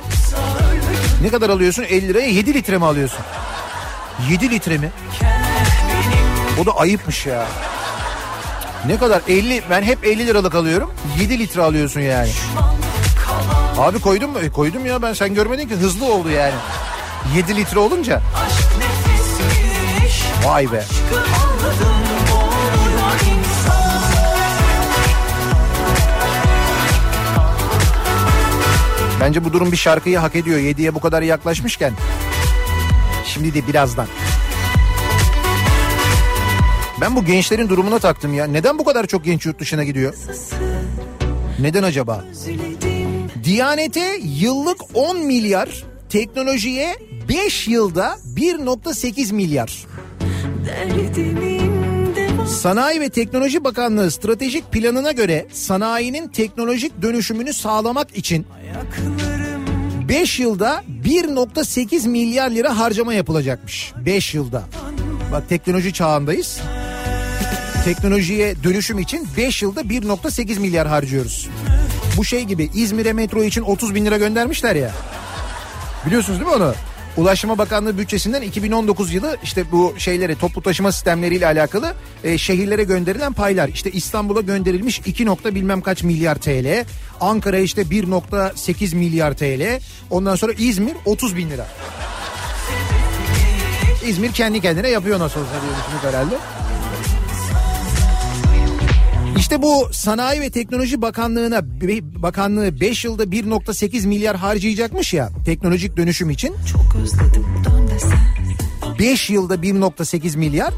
[1.22, 1.82] ne kadar alıyorsun?
[1.82, 3.20] 50 liraya 7 litre mi alıyorsun?
[4.30, 4.90] 7 litre mi?
[6.62, 7.46] O da ayıpmış ya.
[8.86, 10.90] Ne kadar 50 ben hep 50 liralık alıyorum.
[11.20, 12.30] 7 litre alıyorsun yani.
[13.78, 14.38] Abi koydun mu?
[14.38, 16.54] E, koydum ya ben sen görmedin ki hızlı oldu yani.
[17.36, 18.20] 7 litre olunca.
[20.44, 20.84] Vay be.
[21.14, 21.97] Anladım
[29.28, 30.58] Bence bu durum bir şarkıyı hak ediyor.
[30.58, 31.92] 7'ye bu kadar yaklaşmışken.
[33.24, 34.06] Şimdi de birazdan.
[37.00, 38.46] Ben bu gençlerin durumuna taktım ya.
[38.46, 40.14] Neden bu kadar çok genç yurt dışına gidiyor?
[41.58, 42.24] Neden acaba?
[43.44, 46.96] Diyanete yıllık 10 milyar, teknolojiye
[47.28, 49.86] 5 yılda 1.8 milyar.
[50.66, 51.67] Derdimin devamı
[52.48, 58.46] Sanayi ve Teknoloji Bakanlığı stratejik planına göre sanayinin teknolojik dönüşümünü sağlamak için
[60.08, 63.92] 5 yılda 1.8 milyar lira harcama yapılacakmış.
[64.06, 64.62] 5 yılda.
[65.32, 66.60] Bak teknoloji çağındayız.
[67.84, 71.48] Teknolojiye dönüşüm için 5 yılda 1.8 milyar harcıyoruz.
[72.16, 74.90] Bu şey gibi İzmir'e metro için 30 bin lira göndermişler ya.
[76.06, 76.74] Biliyorsunuz değil mi onu?
[77.18, 81.94] Ulaştırma Bakanlığı bütçesinden 2019 yılı işte bu şeylere toplu taşıma sistemleriyle alakalı
[82.24, 83.68] e, şehirlere gönderilen paylar.
[83.68, 86.84] İşte İstanbul'a gönderilmiş 2 nokta bilmem kaç milyar TL.
[87.20, 89.80] Ankara işte 1.8 milyar TL.
[90.10, 91.66] Ondan sonra İzmir 30 bin lira.
[94.06, 96.34] İzmir kendi kendine yapıyor nasıl olsa diye herhalde.
[99.36, 101.62] İşte bu Sanayi ve Teknoloji Bakanlığı'na
[102.22, 106.54] Bakanlığı 5 yılda 1.8 milyar harcayacakmış ya teknolojik dönüşüm için.
[106.72, 108.18] Çok özledim dön desen
[108.98, 110.74] 5 yılda 1.8 milyar.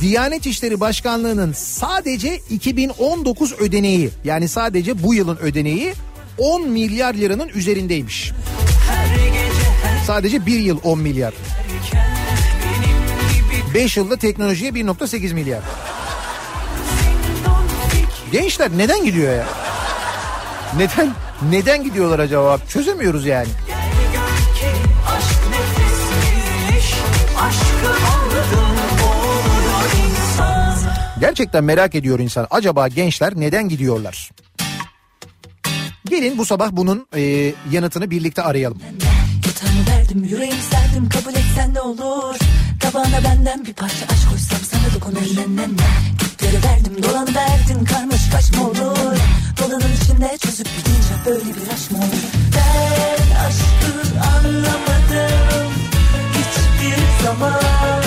[0.00, 5.94] Diyanet İşleri Başkanlığı'nın sadece 2019 ödeneği yani sadece bu yılın ödeneği
[6.38, 8.32] 10 milyar liranın üzerindeymiş.
[10.06, 11.34] Sadece bir yıl 10 milyar.
[13.74, 15.62] 5 yılda teknolojiye 1.8 milyar.
[18.34, 19.46] Gençler neden gidiyor ya?
[20.76, 21.10] Neden
[21.50, 22.58] neden gidiyorlar acaba?
[22.68, 23.48] Çözemiyoruz yani.
[31.20, 32.46] Gerçekten merak ediyor insan.
[32.50, 34.30] Acaba gençler neden gidiyorlar?
[36.04, 38.78] Gelin bu sabah bunun e, yanıtını birlikte arayalım.
[39.46, 42.36] Yatağını verdim yüreğimi serdim kabul etsen ne olur
[42.94, 44.82] Tabağına benden bir parça aşk koysam sana
[45.12, 45.66] ne ne
[46.18, 49.16] Gitleri verdim dolan verdin karmaşık aşk mı olur?
[49.58, 52.22] Dolanın içinde çözüp gidince böyle bir aşk mı olur?
[52.56, 55.72] Ben aşkı anlamadım
[56.32, 58.03] hiçbir zaman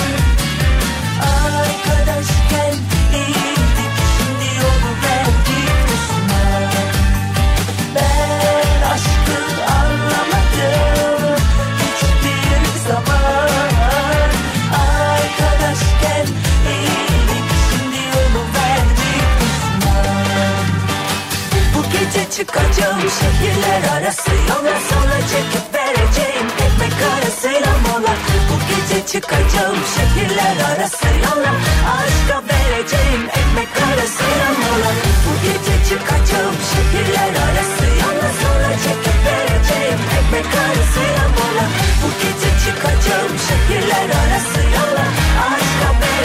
[22.47, 24.31] çıkacağım şehirler arası.
[24.49, 28.13] Yola sola çekip vereceğim ekmek arasıyla mola
[28.49, 31.07] Bu gece çıkacağım şehirler arası.
[31.25, 31.51] Yola
[31.97, 34.91] aşka vereceğim ekmek arasıyla mola
[35.25, 37.85] Bu gece çıkacağım şehirler arası.
[38.03, 41.65] Yola sola çekip vereceğim ekmek arasıyla mola
[42.01, 44.59] Bu gece çıkacağım şehirler arası.
[44.75, 45.05] Yola
[45.47, 46.16] aşka vereceğim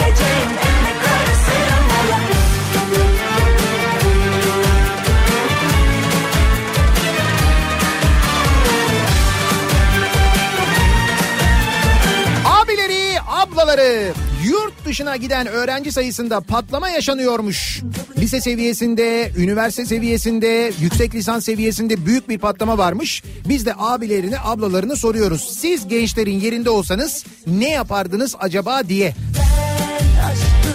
[13.73, 14.13] ablaları
[14.45, 17.81] yurt dışına giden öğrenci sayısında patlama yaşanıyormuş.
[18.17, 23.23] Lise seviyesinde, üniversite seviyesinde, yüksek lisans seviyesinde büyük bir patlama varmış.
[23.47, 25.57] Biz de abilerini, ablalarını soruyoruz.
[25.59, 29.15] Siz gençlerin yerinde olsanız ne yapardınız acaba diye.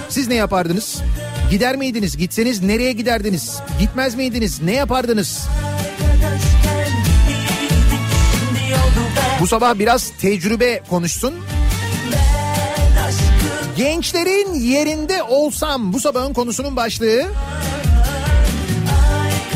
[0.09, 0.97] Siz ne yapardınız?
[1.51, 2.17] Gider miydiniz?
[2.17, 3.59] Gitseniz nereye giderdiniz?
[3.81, 4.63] Gitmez miydiniz?
[4.63, 5.47] Ne yapardınız?
[9.41, 11.35] Bu sabah biraz tecrübe konuşsun.
[13.79, 17.27] Gençlerin yerinde olsam bu sabahın konusunun başlığı.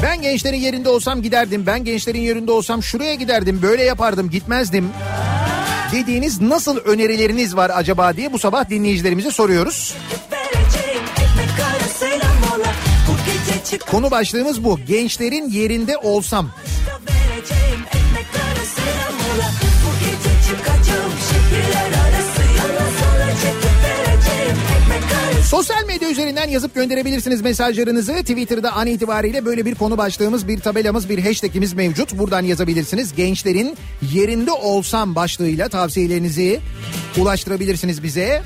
[0.02, 1.66] Ben gençlerin yerinde olsam giderdim.
[1.66, 3.62] Ben gençlerin yerinde olsam şuraya giderdim.
[3.62, 4.90] Böyle yapardım, gitmezdim.
[5.92, 9.94] Dediğiniz nasıl önerileriniz var acaba diye bu sabah dinleyicilerimize soruyoruz.
[13.90, 14.80] Konu başlığımız bu.
[14.86, 16.50] Gençlerin yerinde olsam.
[25.52, 28.12] Sosyal medya üzerinden yazıp gönderebilirsiniz mesajlarınızı.
[28.12, 32.18] Twitter'da an itibariyle böyle bir konu başlığımız, bir tabelamız, bir hashtagimiz mevcut.
[32.18, 33.14] Buradan yazabilirsiniz.
[33.14, 33.76] Gençlerin
[34.12, 36.60] yerinde olsam başlığıyla tavsiyelerinizi
[37.18, 38.42] ulaştırabilirsiniz bize.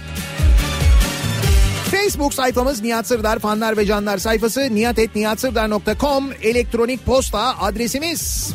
[1.91, 8.51] Facebook sayfamız Nihat Sırdar fanlar ve canlar sayfası niyatetniyatsırdar.com elektronik posta adresimiz.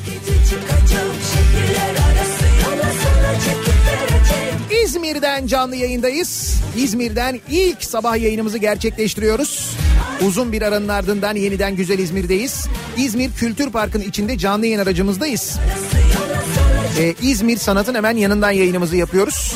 [0.50, 1.11] çıkacağım
[4.92, 6.56] İzmir'den canlı yayındayız.
[6.76, 9.78] İzmir'den ilk sabah yayınımızı gerçekleştiriyoruz.
[10.22, 12.66] Uzun bir aranın ardından yeniden güzel İzmir'deyiz.
[12.98, 15.58] İzmir Kültür Park'ın içinde canlı yayın aracımızdayız.
[17.00, 19.56] Ee, İzmir Sanat'ın hemen yanından yayınımızı yapıyoruz.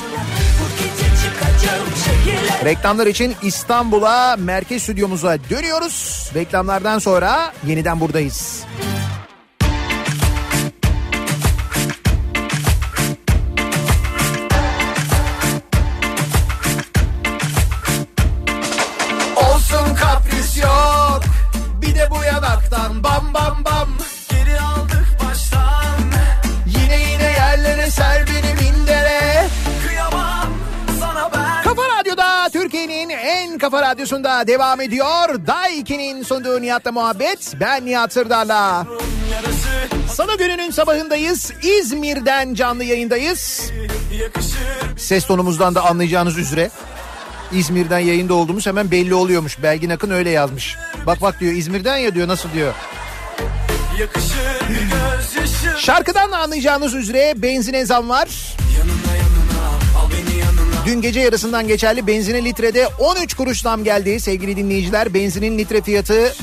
[2.66, 6.30] Reklamlar için İstanbul'a merkez stüdyomuza dönüyoruz.
[6.36, 8.64] Reklamlardan sonra yeniden buradayız.
[33.66, 35.48] Kafa radyosunda devam ediyor.
[35.48, 37.54] Daiki'nin sunduğu Nihat'la muhabbet.
[37.60, 38.88] Ben Nihat Sırdar'la.
[40.14, 41.52] Salı gününün sabahındayız.
[41.64, 43.72] İzmir'den canlı yayındayız.
[44.98, 46.70] Ses tonumuzdan da anlayacağınız üzere.
[47.52, 49.64] İzmir'den yayında olduğumuz hemen belli oluyormuş.
[49.64, 50.78] Belgin Akın öyle yazmış.
[51.06, 52.74] Bak bak diyor İzmir'den ya diyor nasıl diyor.
[55.78, 58.28] Şarkıdan da anlayacağınız üzere benzine zam var.
[58.78, 59.05] Yanına
[60.86, 65.14] Dün gece yarısından geçerli benzine litrede 13 kuruş zam geldi sevgili dinleyiciler.
[65.14, 66.36] Benzinin litre fiyatı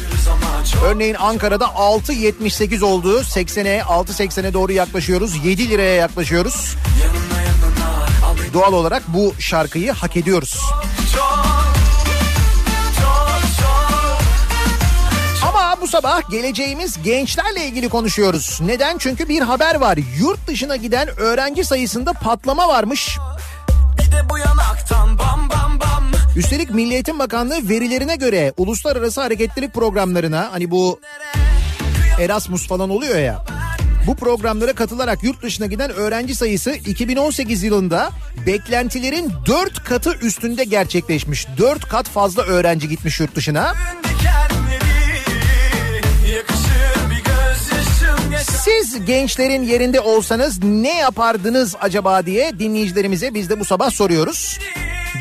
[0.84, 3.20] örneğin Ankara'da 6.78 oldu.
[3.20, 5.44] 80'e 6.80'e doğru yaklaşıyoruz.
[5.44, 6.76] 7 liraya yaklaşıyoruz.
[8.54, 10.58] Doğal olarak bu şarkıyı hak ediyoruz.
[15.82, 18.58] bu sabah geleceğimiz gençlerle ilgili konuşuyoruz.
[18.60, 18.98] Neden?
[18.98, 19.98] Çünkü bir haber var.
[20.18, 23.18] Yurt dışına giden öğrenci sayısında patlama varmış.
[26.36, 31.00] Üstelik Milli Eğitim Bakanlığı verilerine göre uluslararası hareketlilik programlarına hani bu
[32.20, 33.44] Erasmus falan oluyor ya.
[34.06, 38.10] Bu programlara katılarak yurt dışına giden öğrenci sayısı 2018 yılında
[38.46, 41.46] beklentilerin 4 katı üstünde gerçekleşmiş.
[41.58, 43.74] 4 kat fazla öğrenci gitmiş yurt dışına.
[43.74, 44.11] dikenleri
[48.42, 54.58] Siz gençlerin yerinde olsanız ne yapardınız acaba diye dinleyicilerimize biz de bu sabah soruyoruz.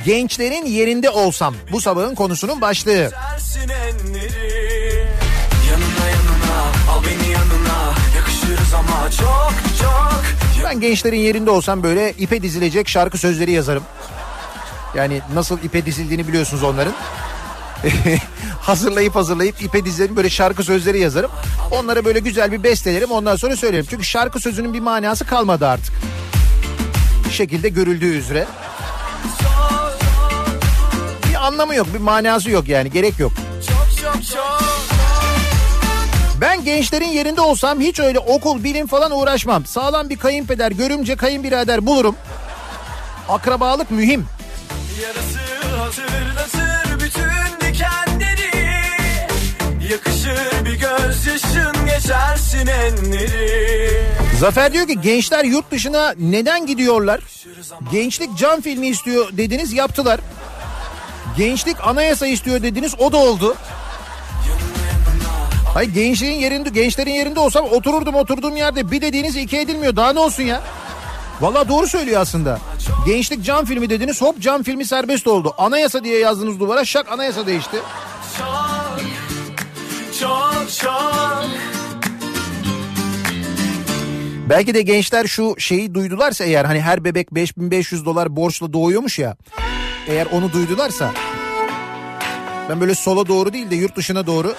[0.05, 3.09] Gençlerin yerinde olsam bu sabahın konusunun başlığı.
[3.09, 5.07] Tersin enleri
[5.69, 6.61] Yanına yanına
[6.91, 10.21] al beni yanına Yakışırız ama çok çok
[10.65, 13.83] Ben gençlerin yerinde olsam böyle ipe dizilecek şarkı sözleri yazarım.
[14.95, 16.93] Yani nasıl ipe dizildiğini biliyorsunuz onların.
[18.61, 21.31] hazırlayıp hazırlayıp ipe dizerim böyle şarkı sözleri yazarım.
[21.71, 23.85] Onlara böyle güzel bir bestelerim ondan sonra söylerim.
[23.89, 25.93] Çünkü şarkı sözünün bir manası kalmadı artık.
[27.25, 28.47] Bir şekilde görüldüğü üzere.
[31.29, 33.31] Bir anlamı yok bir manası yok yani gerek yok.
[36.41, 39.65] Ben gençlerin yerinde olsam hiç öyle okul, bilim falan uğraşmam.
[39.65, 42.15] Sağlam bir kayınpeder, görümce kayınbirader bulurum.
[43.29, 44.25] Akrabalık mühim.
[45.01, 45.39] Yarası
[45.77, 46.60] hatırlatır
[49.91, 54.03] Yakışır bir gözyaşın geçersin enleri
[54.39, 57.21] Zafer diyor ki gençler yurt dışına neden gidiyorlar?
[57.91, 60.19] Gençlik can filmi istiyor dediniz yaptılar.
[61.37, 63.55] Gençlik anayasa istiyor dediniz o da oldu.
[65.73, 70.19] Hayır gençliğin yerinde gençlerin yerinde olsam otururdum oturduğum yerde bir dediğiniz iki edilmiyor daha ne
[70.19, 70.61] olsun ya?
[71.41, 72.59] Valla doğru söylüyor aslında.
[73.05, 75.53] Gençlik can filmi dediniz hop can filmi serbest oldu.
[75.57, 77.77] Anayasa diye yazdınız duvara şak anayasa değişti.
[78.37, 79.20] Çok,
[80.21, 81.45] çok, çok
[84.49, 89.37] Belki de gençler şu şeyi duydularsa eğer hani her bebek 5500 dolar borçla doğuyormuş ya.
[90.07, 91.11] Eğer onu duydularsa
[92.69, 94.53] ben böyle sola doğru değil de yurt dışına doğru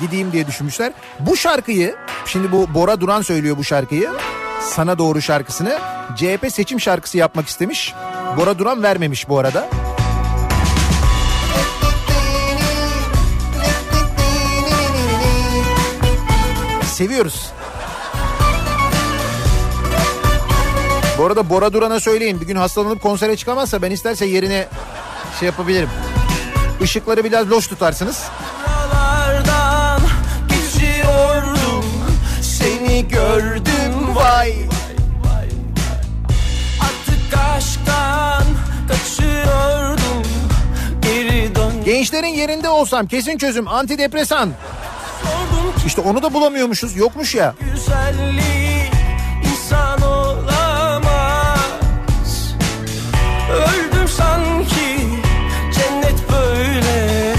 [0.00, 0.92] gideyim diye düşünmüşler.
[1.20, 4.10] Bu şarkıyı şimdi bu Bora Duran söylüyor bu şarkıyı.
[4.60, 5.78] Sana doğru şarkısını
[6.16, 7.94] CHP seçim şarkısı yapmak istemiş.
[8.36, 9.81] Bora Duran vermemiş bu arada.
[17.02, 17.50] Seviyoruz.
[21.18, 24.68] Bu arada Bora Duran'a söyleyin bir gün hastalanıp konsere çıkamazsa ben isterse yerine
[25.40, 25.88] şey yapabilirim.
[26.80, 28.22] Işıkları biraz loş tutarsınız.
[32.42, 34.54] Seni gördüm vay
[36.80, 38.44] Artık aşktan
[38.88, 40.22] kaçıyordum
[41.02, 44.50] Geri dön Gençlerin yerinde olsam kesin çözüm antidepresan.
[45.86, 47.54] İşte onu da bulamıyormuşuz yokmuş ya.
[47.60, 48.82] güzelliği
[49.52, 51.62] insan olamaz
[53.52, 54.98] Öldüm sanki
[55.74, 57.34] cennet böyle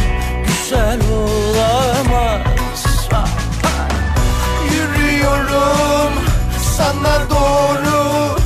[0.48, 2.42] güzel olamaz.
[4.74, 6.14] Yürüyorum
[6.78, 8.38] sana doğru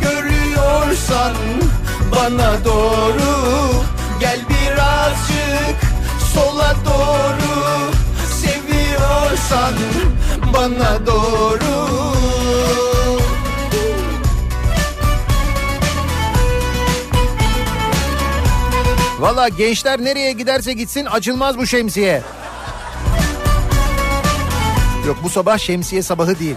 [0.00, 1.32] Görüyorsan
[2.12, 3.72] bana doğru
[4.20, 5.80] Gel birazcık
[6.34, 7.45] sola doğru
[9.48, 9.74] Seviyorsan
[10.52, 11.76] bana doğru
[19.18, 22.22] Valla gençler nereye giderse gitsin açılmaz bu şemsiye.
[25.06, 26.56] Yok bu sabah şemsiye sabahı değil.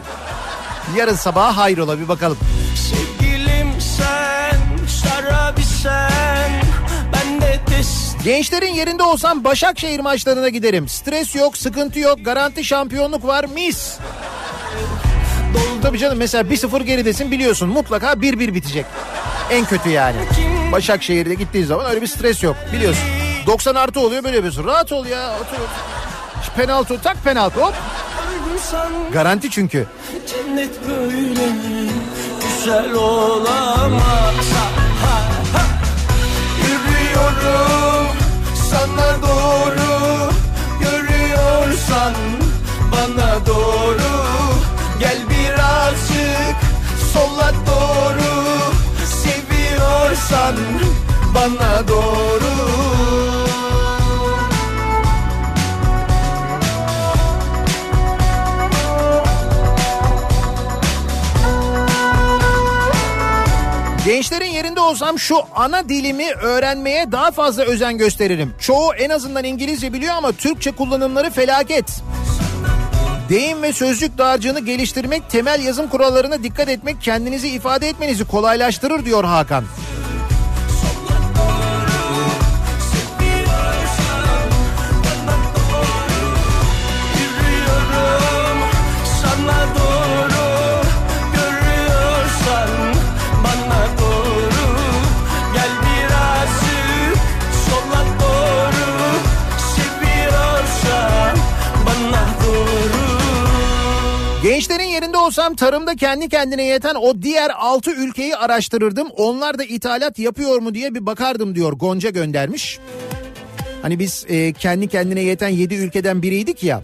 [0.96, 2.38] Yarın sabaha hayrola bir bakalım.
[8.24, 10.88] Gençlerin yerinde olsam Başakşehir maçlarına giderim.
[10.88, 13.98] Stres yok, sıkıntı yok, garanti şampiyonluk var, mis.
[15.82, 18.86] Tabii canım mesela 1-0 geridesin biliyorsun mutlaka 1-1 bitecek.
[19.52, 20.18] En kötü yani.
[20.72, 23.04] Başakşehir'de gittiğin zaman öyle bir stres yok biliyorsun.
[23.46, 24.66] 90 artı oluyor böyle yapıyorsun.
[24.68, 25.64] Rahat ol ya otur.
[26.56, 27.74] Penaltı tak penaltı hop.
[29.14, 29.88] Garanti çünkü.
[30.28, 31.50] Cennet böyle
[32.42, 34.68] güzel olamaz ha,
[35.04, 35.62] ha.
[36.62, 37.89] Yürüyorum
[38.72, 40.32] sana doğru
[40.80, 42.14] Görüyorsan
[42.92, 44.12] bana doğru.
[45.00, 46.58] Gel birazcık
[47.14, 48.34] sola doğru
[49.06, 50.56] Seviyorsan
[51.36, 52.99] bana doğru
[64.20, 68.56] Gençlerin yerinde olsam şu ana dilimi öğrenmeye daha fazla özen gösteririm.
[68.60, 72.02] Çoğu en azından İngilizce biliyor ama Türkçe kullanımları felaket.
[73.30, 79.24] Deyim ve sözcük dağarcığını geliştirmek, temel yazım kurallarına dikkat etmek kendinizi ifade etmenizi kolaylaştırır diyor
[79.24, 79.64] Hakan.
[105.30, 109.08] Olsam tarımda kendi kendine yeten o diğer 6 ülkeyi araştırırdım.
[109.18, 112.80] Onlar da ithalat yapıyor mu diye bir bakardım diyor Gonca göndermiş.
[113.82, 116.82] Hani biz e, kendi kendine yeten 7 ülkeden biriydik ya.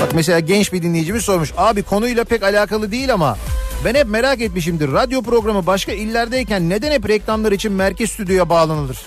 [0.00, 1.52] Bak mesela genç bir dinleyicimiz sormuş.
[1.56, 3.38] Abi konuyla pek alakalı değil ama
[3.84, 4.92] ben hep merak etmişimdir.
[4.92, 8.98] Radyo programı başka illerdeyken neden hep reklamlar için merkez stüdyoya bağlanılır?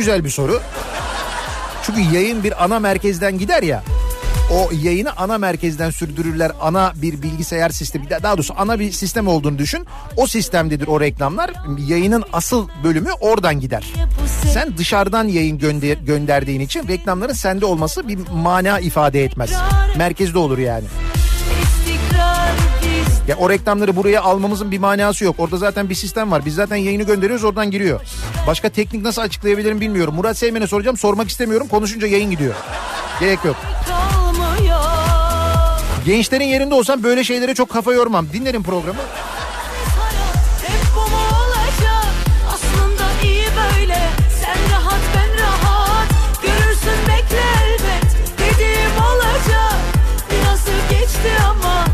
[0.00, 0.60] Güzel bir soru.
[1.82, 3.82] Çünkü yayın bir ana merkezden gider ya.
[4.52, 6.52] o yayını ana merkezden sürdürürler.
[6.60, 9.86] Ana bir bilgisayar sistemi daha doğrusu ana bir sistem olduğunu düşün.
[10.16, 11.50] O sistemdedir o reklamlar.
[11.86, 13.92] Yayının asıl bölümü oradan gider.
[14.52, 19.50] Sen dışarıdan yayın gönder, gönderdiğin için reklamların sende olması bir mana ifade etmez.
[19.96, 20.84] Merkezde olur yani.
[23.30, 25.34] Ya o reklamları buraya almamızın bir manası yok.
[25.38, 26.44] Orada zaten bir sistem var.
[26.44, 28.00] Biz zaten yayını gönderiyoruz oradan giriyor.
[28.46, 30.14] Başka teknik nasıl açıklayabilirim bilmiyorum.
[30.14, 31.68] Murat Seymen'e soracağım sormak istemiyorum.
[31.68, 32.54] Konuşunca yayın gidiyor.
[33.20, 33.56] Gerek yok.
[36.06, 38.26] Gençlerin yerinde olsam böyle şeylere çok kafa yormam.
[38.32, 39.00] Dinlerim programı.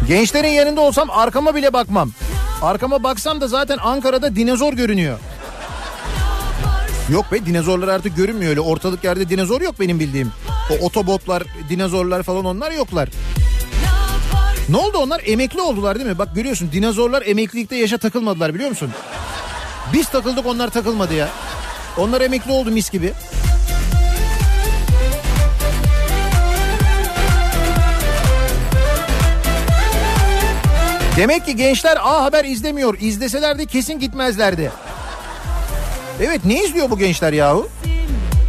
[0.08, 2.10] Gençlerin yerinde olsam arkama bile bakmam.
[2.62, 5.18] Arkama baksam da zaten Ankara'da dinozor görünüyor.
[7.10, 8.60] Yok be dinozorlar artık görünmüyor öyle.
[8.60, 10.32] Ortalık yerde dinozor yok benim bildiğim.
[10.70, 13.08] O otobotlar, dinozorlar falan onlar yoklar.
[14.68, 15.22] Ne oldu onlar?
[15.26, 16.18] Emekli oldular değil mi?
[16.18, 18.90] Bak görüyorsun dinozorlar emeklilikte yaşa takılmadılar biliyor musun?
[19.92, 21.28] Biz takıldık onlar takılmadı ya.
[21.98, 23.12] Onlar emekli oldu mis gibi.
[31.16, 32.96] Demek ki gençler A Haber izlemiyor.
[33.00, 34.72] İzleselerdi kesin gitmezlerdi.
[36.20, 37.68] Evet ne izliyor bu gençler yahu?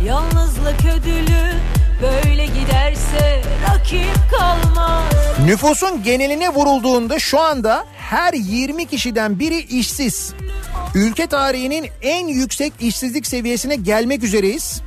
[0.05, 1.53] Yalnızlık ödülü
[2.01, 5.03] Böyle giderse Rakip kalmaz
[5.45, 10.34] Nüfusun geneline vurulduğunda şu anda her 20 kişiden biri işsiz.
[10.95, 14.82] Ülke tarihinin en yüksek işsizlik seviyesine gelmek üzereyiz.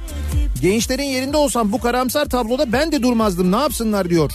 [0.61, 4.31] Gençlerin yerinde olsam bu karamsar tabloda ben de durmazdım ne yapsınlar diyor.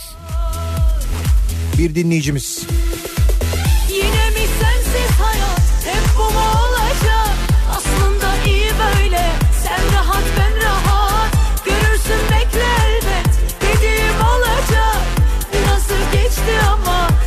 [1.78, 2.60] Bir dinleyicimiz.
[2.60, 2.95] Yine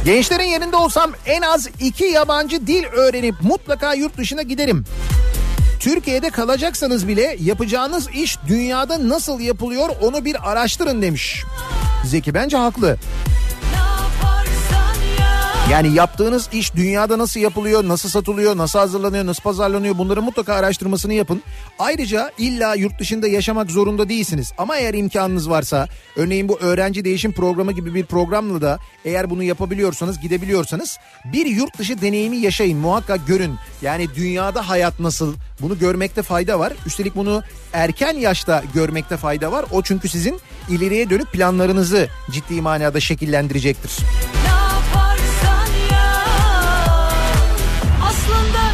[0.08, 4.84] Gençlerin yerinde olsam en az iki yabancı dil öğrenip mutlaka yurt dışına giderim.
[5.80, 11.44] Türkiye'de kalacaksanız bile yapacağınız iş dünyada nasıl yapılıyor onu bir araştırın demiş.
[12.04, 12.96] Zeki bence haklı.
[15.70, 21.14] Yani yaptığınız iş dünyada nasıl yapılıyor, nasıl satılıyor, nasıl hazırlanıyor, nasıl pazarlanıyor bunların mutlaka araştırmasını
[21.14, 21.42] yapın.
[21.78, 24.52] Ayrıca illa yurt dışında yaşamak zorunda değilsiniz.
[24.58, 29.42] Ama eğer imkanınız varsa örneğin bu öğrenci değişim programı gibi bir programla da eğer bunu
[29.42, 33.54] yapabiliyorsanız gidebiliyorsanız bir yurt dışı deneyimi yaşayın muhakkak görün.
[33.82, 36.72] Yani dünyada hayat nasıl bunu görmekte fayda var.
[36.86, 37.42] Üstelik bunu
[37.72, 39.64] erken yaşta görmekte fayda var.
[39.72, 40.40] O çünkü sizin
[40.70, 43.92] ileriye dönük planlarınızı ciddi manada şekillendirecektir.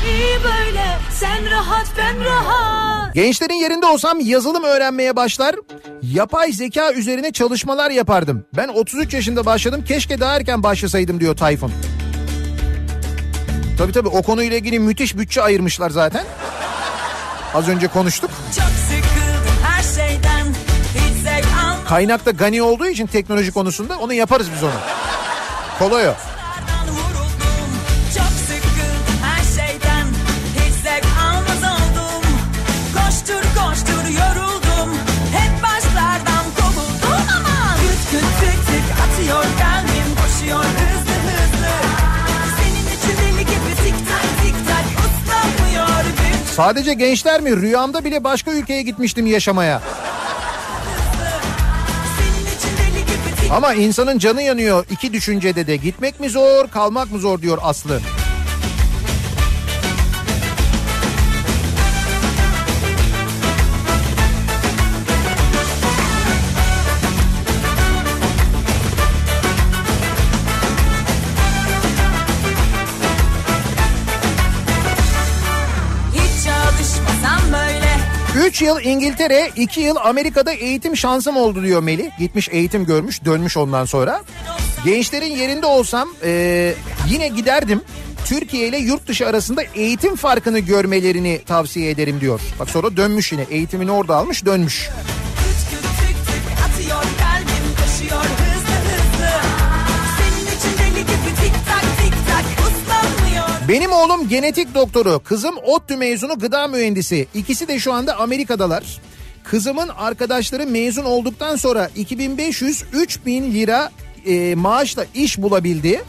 [0.07, 5.57] İyi böyle Sen rahat ben rahat Gençlerin yerinde olsam yazılım öğrenmeye başlar.
[6.03, 8.45] Yapay zeka üzerine çalışmalar yapardım.
[8.57, 9.85] Ben 33 yaşında başladım.
[9.89, 11.73] Keşke daha erken başlasaydım diyor Tayfun.
[13.79, 16.25] Tabii tabii o konuyla ilgili müthiş bütçe ayırmışlar zaten.
[17.55, 18.31] Az önce konuştuk.
[18.31, 20.47] Çok sıkıldım her şeyden
[20.95, 24.73] Hiç Kaynakta gani olduğu için teknoloji konusunda onu yaparız biz onu.
[25.79, 26.15] Kolay o.
[46.57, 47.57] Sadece gençler mi?
[47.57, 49.83] Rüyamda bile başka ülkeye gitmiştim yaşamaya.
[53.51, 55.77] Ama insanın canı yanıyor iki düşüncede de.
[55.77, 58.01] Gitmek mi zor, kalmak mı zor diyor Aslı.
[78.55, 82.19] 3 yıl İngiltere, 2 yıl Amerika'da eğitim şansım oldu diyor Melih.
[82.19, 84.23] Gitmiş eğitim görmüş, dönmüş ondan sonra.
[84.85, 86.75] Gençlerin yerinde olsam eee,
[87.09, 87.81] yine giderdim.
[88.27, 92.41] Türkiye ile yurt dışı arasında eğitim farkını görmelerini tavsiye ederim diyor.
[92.61, 94.89] Bak sonra dönmüş yine eğitimini orada almış dönmüş.
[97.19, 98.44] kalbim koşuyor
[103.69, 107.27] Benim oğlum genetik doktoru, kızım ODTÜ mezunu gıda mühendisi.
[107.35, 109.01] İkisi de şu anda Amerika'dalar.
[109.45, 113.91] Kızımın arkadaşları mezun olduktan sonra 2500-3000 lira
[114.27, 116.05] e, maaşla iş bulabildi.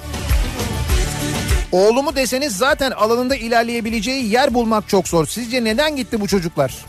[1.72, 5.26] Oğlumu deseniz zaten alanında ilerleyebileceği yer bulmak çok zor.
[5.26, 6.86] Sizce neden gitti bu çocuklar?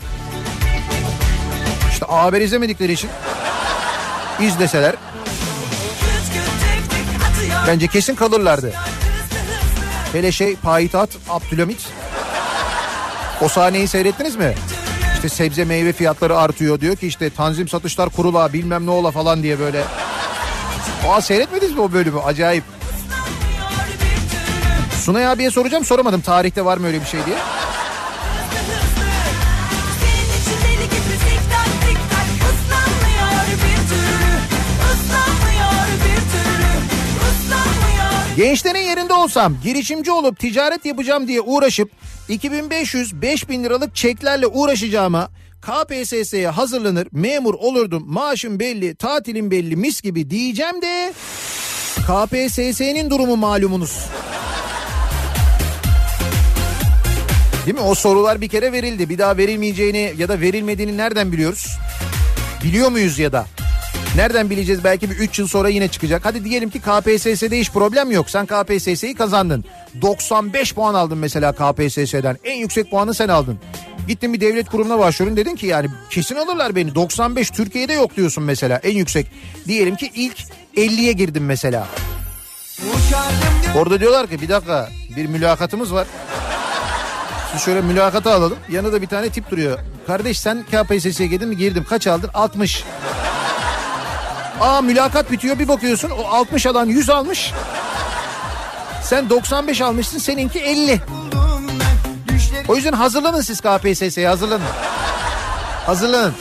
[1.91, 3.09] İşte Haber izlemedikleri için
[4.41, 4.95] izleseler.
[7.67, 8.73] Bence kesin kalırlardı.
[10.11, 11.87] Hele şey Payitaht Abdülhamit.
[13.41, 14.53] O sahneyi seyrettiniz mi?
[15.15, 19.43] İşte sebze meyve fiyatları artıyor diyor ki işte tanzim satışlar kurula bilmem ne ola falan
[19.43, 19.83] diye böyle.
[21.09, 22.19] Aa seyretmediniz mi o bölümü?
[22.19, 22.63] Acayip.
[25.03, 27.35] Sunay abiye soracağım soramadım tarihte var mı öyle bir şey diye.
[38.37, 41.91] Gençlerin yerinde olsam girişimci olup ticaret yapacağım diye uğraşıp
[42.29, 45.29] 2500-5000 liralık çeklerle uğraşacağıma
[45.61, 51.13] KPSS'ye hazırlanır memur olurdum maaşım belli tatilim belli mis gibi diyeceğim de
[51.97, 54.05] KPSS'nin durumu malumunuz.
[57.65, 57.83] Değil mi?
[57.83, 59.09] O sorular bir kere verildi.
[59.09, 61.67] Bir daha verilmeyeceğini ya da verilmediğini nereden biliyoruz?
[62.63, 63.45] Biliyor muyuz ya da?
[64.15, 64.83] Nereden bileceğiz?
[64.83, 66.25] Belki bir 3 yıl sonra yine çıkacak.
[66.25, 68.29] Hadi diyelim ki KPSS'de hiç problem yok.
[68.29, 69.65] Sen KPSS'yi kazandın.
[70.01, 72.37] 95 puan aldın mesela KPSS'den.
[72.43, 73.59] En yüksek puanı sen aldın.
[74.07, 76.95] Gittin bir devlet kurumuna başvurun dedin ki yani kesin alırlar beni.
[76.95, 79.27] 95 Türkiye'de yok diyorsun mesela en yüksek.
[79.67, 80.37] Diyelim ki ilk
[80.77, 81.87] 50'ye girdim mesela.
[83.77, 86.07] Orada diyorlar ki bir dakika bir mülakatımız var.
[87.51, 88.57] Siz şöyle mülakata alalım.
[88.69, 89.79] Yanında bir tane tip duruyor.
[90.07, 91.57] Kardeş sen KPSS'ye girdin mi?
[91.57, 91.85] Girdim.
[91.89, 92.29] Kaç aldın?
[92.33, 92.83] 60.
[94.61, 97.53] Aa mülakat bitiyor bir bakıyorsun o 60 alan 100 almış.
[99.03, 101.01] Sen 95 almışsın seninki 50.
[102.67, 104.65] O yüzden hazırlanın siz KPSS'ye hazırlanın.
[105.85, 106.33] Hazırlanın.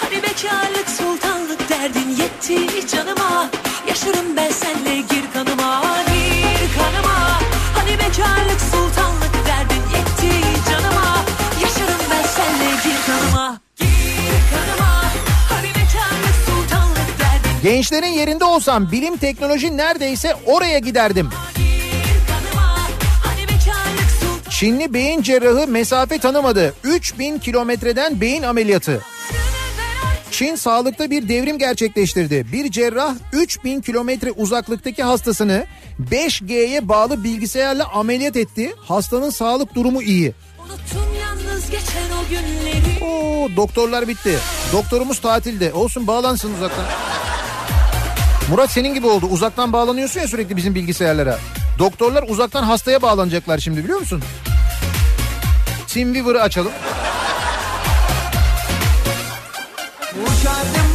[0.00, 3.50] Hani bekarlık sultanlık derdin yetti canıma
[3.88, 7.40] yaşarım ben senle gir kanıma gir kanıma
[7.74, 11.24] hani bekarlık sultanlık derdin yetti canıma
[11.62, 13.63] yaşarım ben senle gir kanıma
[17.64, 21.30] Gençlerin yerinde olsam bilim teknoloji neredeyse oraya giderdim.
[24.50, 26.74] Çinli beyin cerrahı mesafe tanımadı.
[26.84, 29.00] 3000 kilometreden beyin ameliyatı.
[30.30, 32.46] Çin sağlıkta bir devrim gerçekleştirdi.
[32.52, 35.66] Bir cerrah 3000 kilometre uzaklıktaki hastasını
[36.10, 38.74] 5G'ye bağlı bilgisayarla ameliyat etti.
[38.80, 40.32] Hastanın sağlık durumu iyi.
[43.04, 44.38] Oo, doktorlar bitti.
[44.72, 45.72] Doktorumuz tatilde.
[45.72, 46.84] Olsun bağlansın uzaktan.
[48.50, 49.26] Murat senin gibi oldu.
[49.26, 51.38] Uzaktan bağlanıyorsun ya sürekli bizim bilgisayarlara.
[51.78, 54.22] Doktorlar uzaktan hastaya bağlanacaklar şimdi biliyor musun?
[55.88, 56.72] TeamViewer'ı açalım.
[60.12, 60.93] Uçardım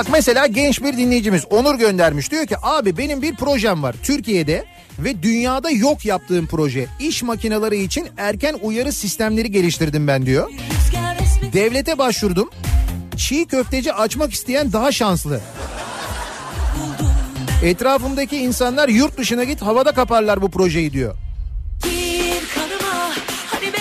[0.00, 2.30] Bak mesela genç bir dinleyicimiz Onur göndermiş.
[2.30, 4.64] Diyor ki abi benim bir projem var Türkiye'de
[4.98, 6.86] ve dünyada yok yaptığım proje.
[7.00, 10.50] İş makineleri için erken uyarı sistemleri geliştirdim ben diyor.
[11.52, 12.50] Devlete başvurdum.
[13.16, 15.40] Çiğ köfteci açmak isteyen daha şanslı.
[17.64, 21.14] Etrafımdaki insanlar yurt dışına git havada kaparlar bu projeyi diyor.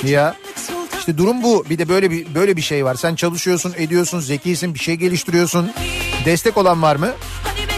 [0.04, 0.36] Ya.
[1.00, 1.66] İşte durum bu.
[1.70, 2.96] Bir de böyle bir böyle bir şey var.
[2.96, 5.72] Sen çalışıyorsun, ediyorsun, zekisin, bir şey geliştiriyorsun.
[6.26, 7.14] Destek olan var mı?
[7.44, 7.70] Hani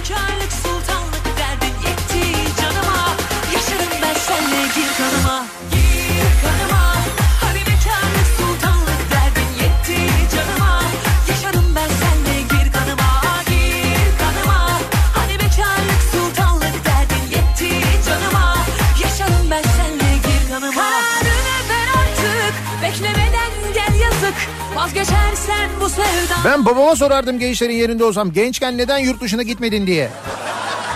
[25.81, 28.33] bu sevdan Ben babama sorardım gençlerin yerinde olsam.
[28.33, 30.09] Gençken neden yurt dışına gitmedin diye.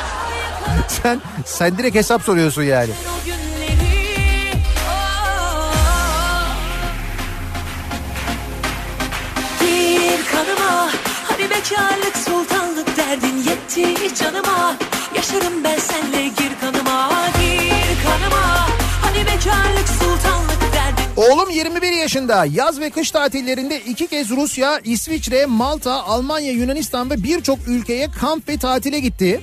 [0.87, 2.91] sen sen direkt hesap soruyorsun yani.
[2.99, 3.15] oh.
[11.49, 14.75] Bekarlık sultanlık derdin yetti canıma
[15.15, 17.09] Yaşarım ben senle gir kanıma
[17.39, 18.67] Gir kanıma
[19.01, 20.44] Hani bekarlık sultanlık
[21.17, 27.23] Oğlum 21 yaşında yaz ve kış tatillerinde iki kez Rusya, İsviçre, Malta, Almanya, Yunanistan ve
[27.23, 29.41] birçok ülkeye kamp ve tatile gitti.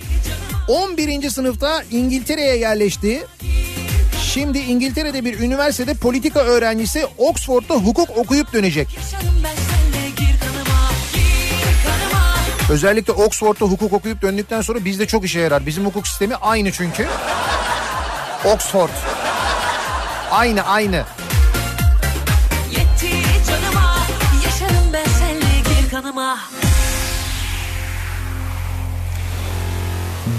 [0.68, 1.30] 11.
[1.30, 3.26] sınıfta İngiltere'ye yerleşti.
[4.22, 8.98] Şimdi İngiltere'de bir üniversitede politika öğrencisi Oxford'da hukuk okuyup dönecek.
[12.70, 15.66] Özellikle Oxford'da hukuk okuyup döndükten sonra bizde çok işe yarar.
[15.66, 17.06] Bizim hukuk sistemi aynı çünkü.
[18.44, 18.90] Oxford.
[20.30, 21.04] Aynı aynı.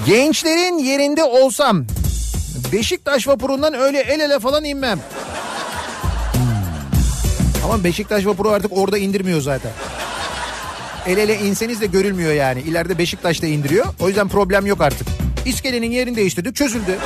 [0.06, 1.86] Gençlerin yerinde olsam
[2.74, 5.00] Beşiktaş vapurundan öyle el ele falan inmem.
[7.66, 9.72] Ama Beşiktaş vapuru artık orada indirmiyor zaten.
[11.08, 12.62] El ele inseniz de görülmüyor yani.
[12.62, 13.86] İleride Beşiktaş da indiriyor.
[14.00, 15.08] O yüzden problem yok artık.
[15.46, 16.98] İskelenin yerini değiştirdik çözüldü.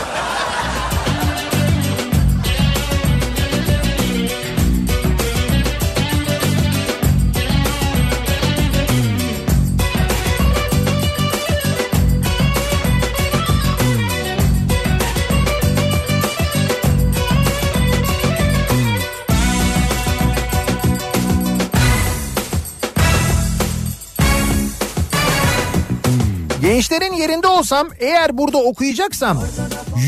[26.98, 29.44] Gençlerin yerinde olsam eğer burada okuyacaksam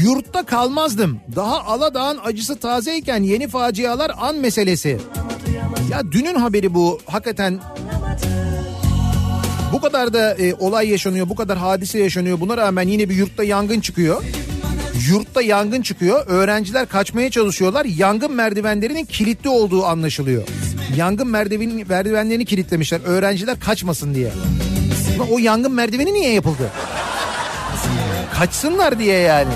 [0.03, 1.19] yurtta kalmazdım.
[1.35, 4.97] Daha Aladağ'ın acısı tazeyken yeni facialar an meselesi.
[5.91, 7.59] Ya dünün haberi bu hakikaten
[9.73, 12.39] bu kadar da e, olay yaşanıyor, bu kadar hadise yaşanıyor.
[12.39, 14.23] Buna rağmen yine bir yurtta yangın çıkıyor.
[15.09, 16.27] Yurtta yangın çıkıyor.
[16.27, 17.85] Öğrenciler kaçmaya çalışıyorlar.
[17.85, 20.43] Yangın merdivenlerinin kilitli olduğu anlaşılıyor.
[20.97, 23.01] Yangın merdiven, merdivenlerini kilitlemişler.
[23.05, 24.31] Öğrenciler kaçmasın diye.
[25.19, 26.71] Ama o yangın merdiveni niye yapıldı?
[28.33, 29.53] Kaçsınlar diye yani.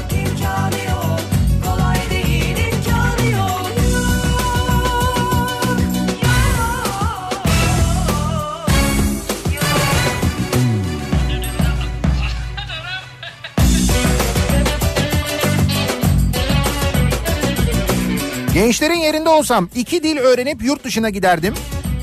[18.54, 21.54] Gençlerin yerinde olsam iki dil öğrenip yurt dışına giderdim.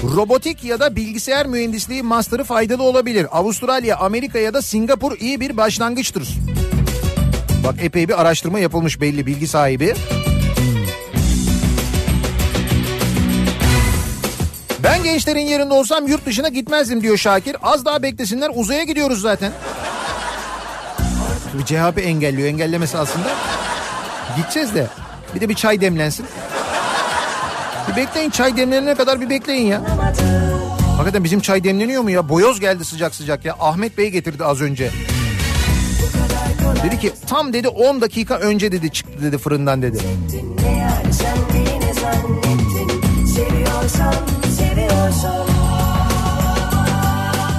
[0.02, 3.26] Robotik ya da bilgisayar mühendisliği master'ı faydalı olabilir.
[3.38, 6.28] Avustralya, Amerika ya da Singapur iyi bir başlangıçtır.
[7.64, 9.94] Bak epey bir araştırma yapılmış belli bilgi sahibi.
[14.82, 17.56] Ben gençlerin yerinde olsam yurt dışına gitmezdim diyor Şakir.
[17.62, 19.52] Az daha beklesinler uzaya gidiyoruz zaten.
[21.58, 22.48] Bir CHP engelliyor.
[22.48, 23.28] Engellemesi aslında.
[24.36, 24.86] Gideceğiz de.
[25.34, 26.26] Bir de bir çay demlensin.
[27.90, 29.82] Bir bekleyin çay demlenene kadar bir bekleyin ya.
[30.96, 32.28] Hakikaten bizim çay demleniyor mu ya?
[32.28, 33.56] Boyoz geldi sıcak sıcak ya.
[33.60, 34.90] Ahmet Bey getirdi az önce.
[36.84, 39.98] Dedi ki tam dedi 10 dakika önce dedi çıktı dedi fırından dedi.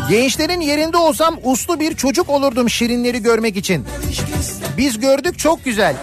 [0.09, 3.85] Gençlerin yerinde olsam uslu bir çocuk olurdum şirinleri görmek için.
[4.77, 5.95] Biz gördük çok güzel.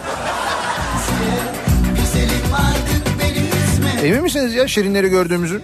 [4.05, 5.63] Emin misiniz ya şirinleri gördüğümüzü?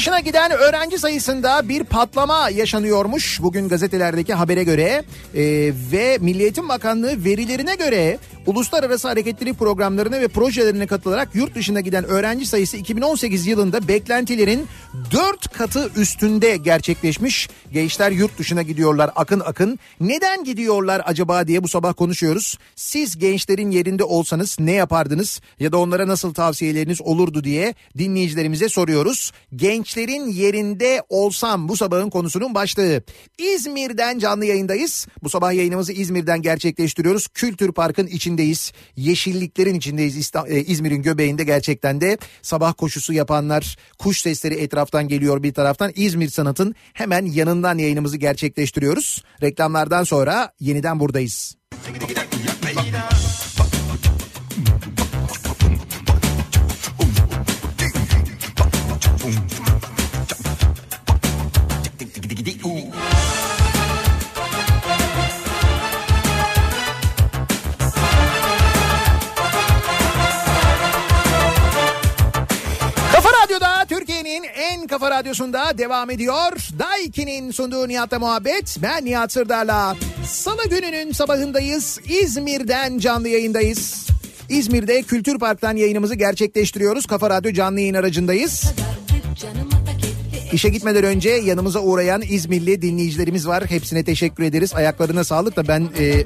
[0.00, 5.02] Dışına giden öğrenci sayısında bir patlama yaşanıyormuş bugün gazetelerdeki habere göre.
[5.34, 5.42] Ee,
[5.92, 12.04] ve Milli Eğitim Bakanlığı verilerine göre uluslararası hareketlilik programlarına ve projelerine katılarak yurt dışına giden
[12.04, 14.66] öğrenci sayısı 2018 yılında beklentilerin
[15.12, 17.48] 4 katı üstünde gerçekleşmiş.
[17.72, 19.78] Gençler yurt dışına gidiyorlar akın akın.
[20.00, 22.58] Neden gidiyorlar acaba diye bu sabah konuşuyoruz.
[22.76, 29.32] Siz gençlerin yerinde olsanız ne yapardınız ya da onlara nasıl tavsiyeleriniz olurdu diye dinleyicilerimize soruyoruz.
[29.56, 33.02] Gençlerin yerinde olsam bu sabahın konusunun başlığı.
[33.38, 35.06] İzmir'den canlı yayındayız.
[35.22, 37.28] Bu sabah yayınımızı İzmir'den gerçekleştiriyoruz.
[37.28, 38.72] Kültür Park'ın içindeyiz.
[38.96, 45.54] Yeşilliklerin içindeyiz e, İzmir'in göbeğinde gerçekten de sabah koşusu yapanlar, kuş sesleri etraftan geliyor bir
[45.54, 45.92] taraftan.
[45.96, 49.24] İzmir Sanat'ın hemen yanından yayınımızı gerçekleştiriyoruz.
[49.42, 51.56] Reklamlardan sonra yeniden buradayız.
[74.90, 76.52] Kafa radyosunda devam ediyor.
[76.78, 78.76] Daiki'nin sunduğu Nihat'la muhabbet.
[78.82, 79.96] Ben Nihat Sırdar'la.
[80.26, 82.00] Salı gününün sabahındayız.
[82.08, 84.06] İzmir'den canlı yayındayız.
[84.48, 87.06] İzmir'de Kültür Park'tan yayınımızı gerçekleştiriyoruz.
[87.06, 88.72] Kafa Radyo canlı yayın aracındayız.
[90.52, 93.64] İşe gitmeden önce yanımıza uğrayan İzmirli dinleyicilerimiz var.
[93.66, 94.74] Hepsine teşekkür ederiz.
[94.74, 96.24] Ayaklarına sağlık da ben e,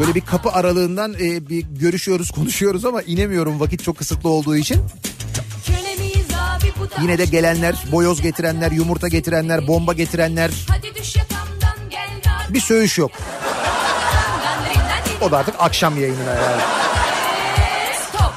[0.00, 4.80] böyle bir kapı aralığından e, bir görüşüyoruz, konuşuyoruz ama inemiyorum vakit çok kısıtlı olduğu için.
[7.02, 10.50] Yine de gelenler, boyoz getirenler, yumurta getirenler, bomba getirenler.
[12.48, 13.10] Bir söğüş yok.
[15.20, 16.62] O da artık akşam yayınına herhalde.
[18.08, 18.32] Stop.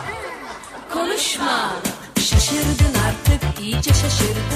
[0.94, 1.73] Konuşma.
[2.19, 4.52] Şaşırdın artık iyice şaşırdın.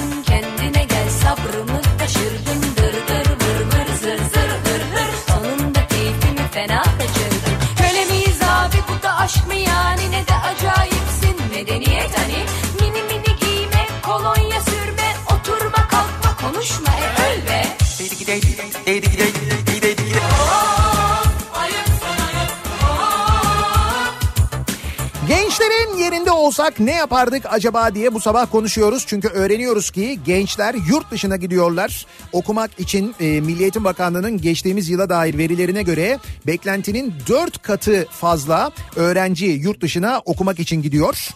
[26.38, 29.04] Olsak ne yapardık acaba diye bu sabah konuşuyoruz.
[29.06, 32.06] Çünkü öğreniyoruz ki gençler yurt dışına gidiyorlar.
[32.32, 38.72] Okumak için e, Milli Eğitim Bakanlığı'nın geçtiğimiz yıla dair verilerine göre beklentinin 4 katı fazla
[38.96, 41.28] öğrenci yurt dışına okumak için gidiyor.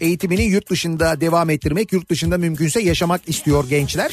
[0.00, 4.10] Eğitimini yurt dışında devam ettirmek, yurt dışında mümkünse yaşamak istiyor gençler.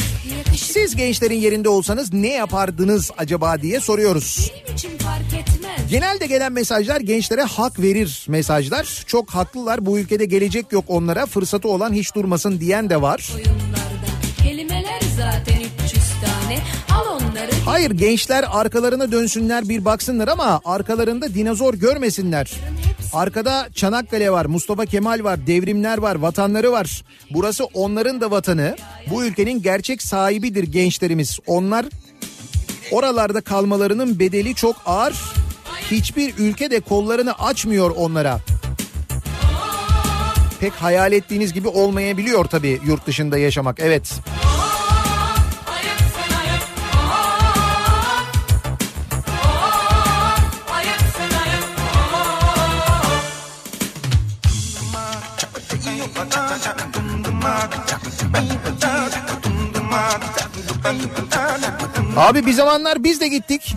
[0.58, 4.52] Siz gençlerin yerinde olsanız ne yapardınız acaba diye soruyoruz.
[4.74, 5.61] için fark etmez
[5.92, 9.04] Genelde gelen mesajlar gençlere hak verir mesajlar.
[9.08, 13.32] Çok haklılar bu ülkede gelecek yok onlara fırsatı olan hiç durmasın diyen de var.
[14.44, 16.60] kelimeler zaten 300 tane
[16.92, 22.52] al onları Hayır gençler arkalarına dönsünler bir baksınlar ama arkalarında dinozor görmesinler.
[23.14, 27.04] Arkada Çanakkale var, Mustafa Kemal var, devrimler var, vatanları var.
[27.32, 28.76] Burası onların da vatanı.
[29.10, 31.40] Bu ülkenin gerçek sahibidir gençlerimiz.
[31.48, 31.86] Onlar
[32.92, 35.41] oralarda kalmalarının bedeli çok ağır.
[35.92, 38.40] Hiçbir ülke de kollarını açmıyor onlara.
[40.60, 43.80] Pek hayal ettiğiniz gibi olmayabiliyor tabii yurt dışında yaşamak.
[43.80, 44.14] Evet.
[62.18, 63.76] Abi bir zamanlar biz de gittik.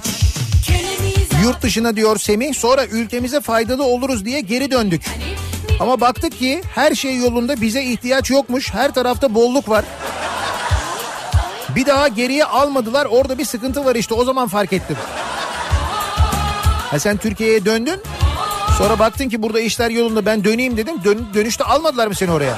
[1.45, 2.55] Yurt dışına diyor Semih.
[2.55, 5.03] Sonra ülkemize faydalı oluruz diye geri döndük.
[5.81, 8.75] Ama baktık ki her şey yolunda bize ihtiyaç yokmuş.
[8.75, 9.85] Her tarafta bolluk var.
[11.77, 13.07] Bir daha geriye almadılar.
[13.07, 14.15] Orada bir sıkıntı var işte.
[14.15, 14.97] O zaman fark ettim.
[16.91, 18.01] Ha sen Türkiye'ye döndün.
[18.79, 21.05] Sonra baktın ki burada işler yolunda ben döneyim dedim.
[21.05, 22.57] Dön, dönüşte almadılar mı seni oraya?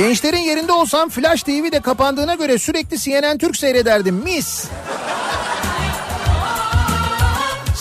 [0.00, 4.14] Gençlerin yerinde olsam Flash TV de kapandığına göre sürekli CNN Türk seyrederdim.
[4.14, 4.64] Mis.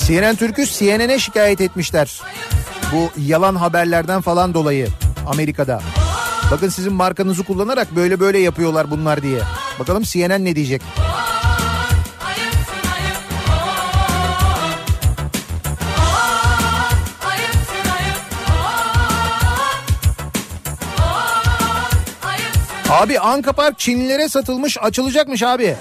[0.06, 2.22] CNN Türk'ü CNN'e şikayet etmişler.
[2.94, 4.88] Bu yalan haberlerden falan dolayı
[5.28, 5.82] Amerika'da.
[6.52, 9.40] Bakın sizin markanızı kullanarak böyle böyle yapıyorlar bunlar diye.
[9.80, 10.82] Bakalım CNN ne diyecek?
[22.90, 25.76] Abi Anka Park Çinlilere satılmış açılacakmış abi.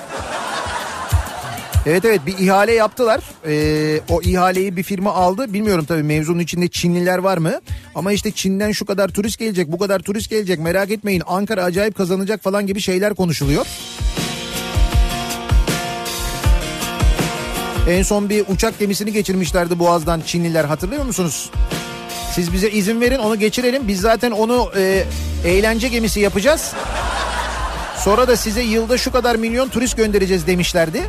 [1.86, 3.20] Evet evet bir ihale yaptılar.
[3.46, 5.52] Ee, o ihaleyi bir firma aldı.
[5.52, 7.60] Bilmiyorum tabii mevzunun içinde Çinliler var mı?
[7.94, 10.58] Ama işte Çin'den şu kadar turist gelecek, bu kadar turist gelecek.
[10.58, 13.66] Merak etmeyin Ankara acayip kazanacak falan gibi şeyler konuşuluyor.
[17.88, 21.50] En son bir uçak gemisini geçirmişlerdi Boğaz'dan Çinliler hatırlıyor musunuz?
[22.34, 23.88] Siz bize izin verin onu geçirelim.
[23.88, 25.04] Biz zaten onu e,
[25.44, 26.72] eğlence gemisi yapacağız.
[27.96, 31.02] Sonra da size yılda şu kadar milyon turist göndereceğiz demişlerdi.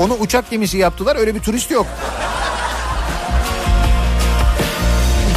[0.00, 1.16] Onu uçak gemisi yaptılar.
[1.16, 1.86] Öyle bir turist yok.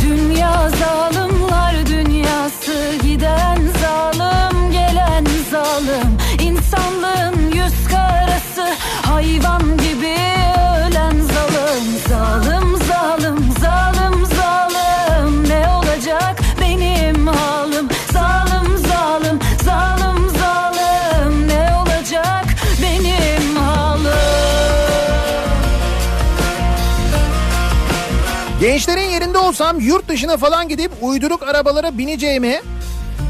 [0.02, 10.19] Dünya zalimler dünyası giden zalim gelen zalim insanlığın yüz karası hayvan gibi
[28.60, 32.62] Gençlerin yerinde olsam yurt dışına falan gidip uyduruk arabalara bineceğime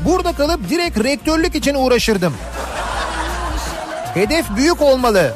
[0.05, 2.33] burada kalıp direkt rektörlük için uğraşırdım.
[4.13, 5.33] Hedef büyük olmalı.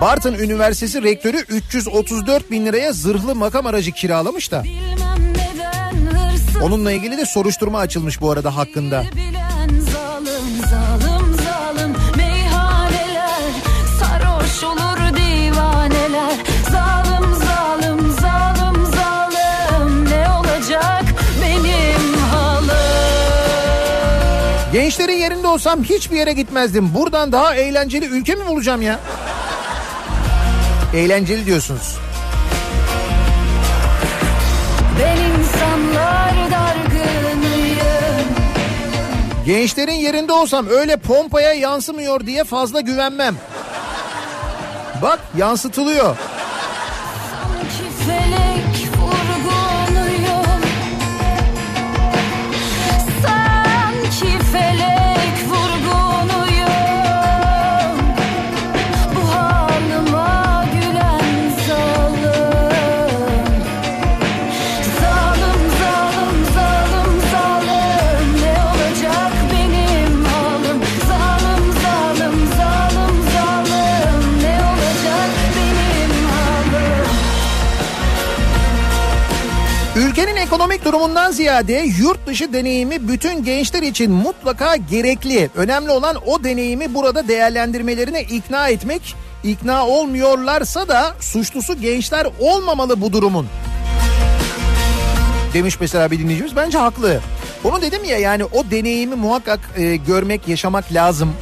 [0.00, 4.62] Bartın Üniversitesi rektörü 334 bin liraya zırhlı makam aracı kiralamış da.
[6.62, 9.04] Onunla ilgili de soruşturma açılmış bu arada hakkında.
[9.16, 11.01] bilen zalim zalim
[24.92, 26.94] Gençlerin yerinde olsam hiçbir yere gitmezdim.
[26.94, 29.00] Buradan daha eğlenceli ülke mi bulacağım ya?
[30.94, 31.98] eğlenceli diyorsunuz.
[35.00, 38.28] Ben insanlar dargınıyım.
[39.46, 43.36] Gençlerin yerinde olsam öyle pompaya yansımıyor diye fazla güvenmem.
[45.02, 46.16] Bak yansıtılıyor.
[80.62, 85.50] Ekonomik durumundan ziyade yurt dışı deneyimi bütün gençler için mutlaka gerekli.
[85.56, 89.14] Önemli olan o deneyimi burada değerlendirmelerine ikna etmek.
[89.44, 93.46] İkna olmuyorlarsa da suçlusu gençler olmamalı bu durumun.
[95.54, 97.20] Demiş mesela bir dinleyicimiz bence haklı.
[97.64, 101.32] Onu dedim ya yani o deneyimi muhakkak e, görmek, yaşamak lazım.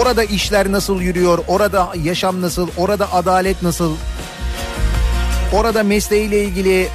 [0.00, 3.96] Orada işler nasıl yürüyor, orada yaşam nasıl, orada adalet nasıl,
[5.52, 6.88] orada mesleğiyle ilgili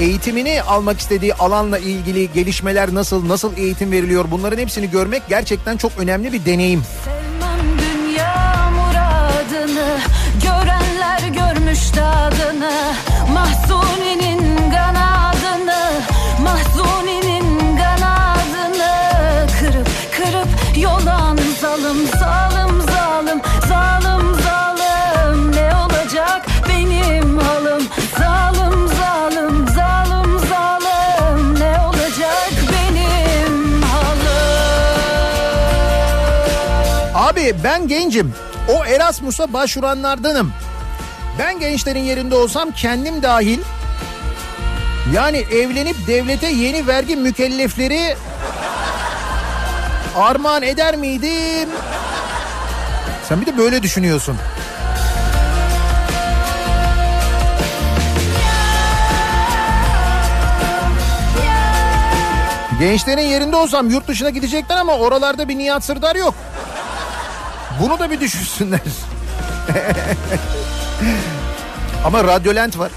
[0.00, 5.92] eğitimini almak istediği alanla ilgili gelişmeler nasıl, nasıl eğitim veriliyor bunların hepsini görmek gerçekten çok
[5.98, 6.82] önemli bir deneyim.
[8.74, 9.98] Muradını
[10.42, 12.94] Görenler görmüş tadını
[13.32, 14.23] Mahzuninin
[37.64, 38.34] Ben gencim.
[38.68, 40.52] O Erasmus'a başvuranlardanım.
[41.38, 43.58] Ben gençlerin yerinde olsam kendim dahil
[45.14, 48.16] yani evlenip devlete yeni vergi mükellefleri
[50.16, 51.68] armağan eder miydim?
[53.28, 54.36] Sen bir de böyle düşünüyorsun.
[62.78, 66.34] Gençlerin yerinde olsam yurt dışına gidecekler ama oralarda bir Nihat Sırdar yok.
[67.80, 68.80] Bunu da bir düşünsünler.
[72.04, 72.92] ama Radyolent var.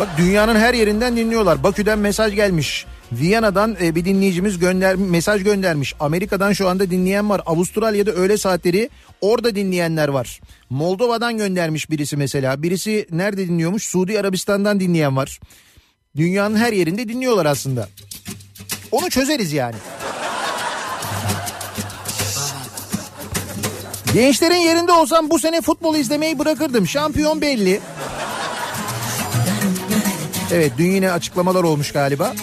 [0.00, 1.62] Bak dünyanın her yerinden dinliyorlar.
[1.62, 2.86] Bakü'den mesaj gelmiş.
[3.12, 5.94] Viyana'dan e, bir dinleyicimiz gönder mesaj göndermiş.
[6.00, 7.42] Amerika'dan şu anda dinleyen var.
[7.46, 8.90] Avustralya'da öğle saatleri
[9.20, 10.40] orada dinleyenler var.
[10.70, 12.62] Moldova'dan göndermiş birisi mesela.
[12.62, 13.84] Birisi nerede dinliyormuş?
[13.84, 15.40] Suudi Arabistan'dan dinleyen var.
[16.16, 17.88] Dünyanın her yerinde dinliyorlar aslında.
[18.92, 19.76] Onu çözeriz yani.
[24.16, 26.86] Gençlerin yerinde olsam bu sene futbol izlemeyi bırakırdım.
[26.86, 27.80] Şampiyon belli.
[30.52, 32.34] Evet dün yine açıklamalar olmuş galiba.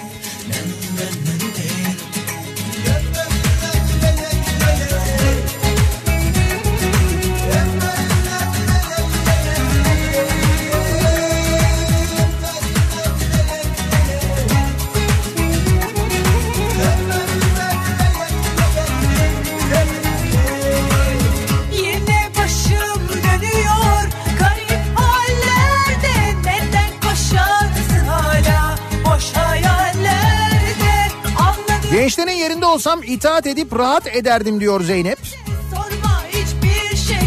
[32.13, 35.19] Gençlerin yerinde olsam itaat edip rahat ederdim diyor Zeynep.
[35.23, 37.17] şey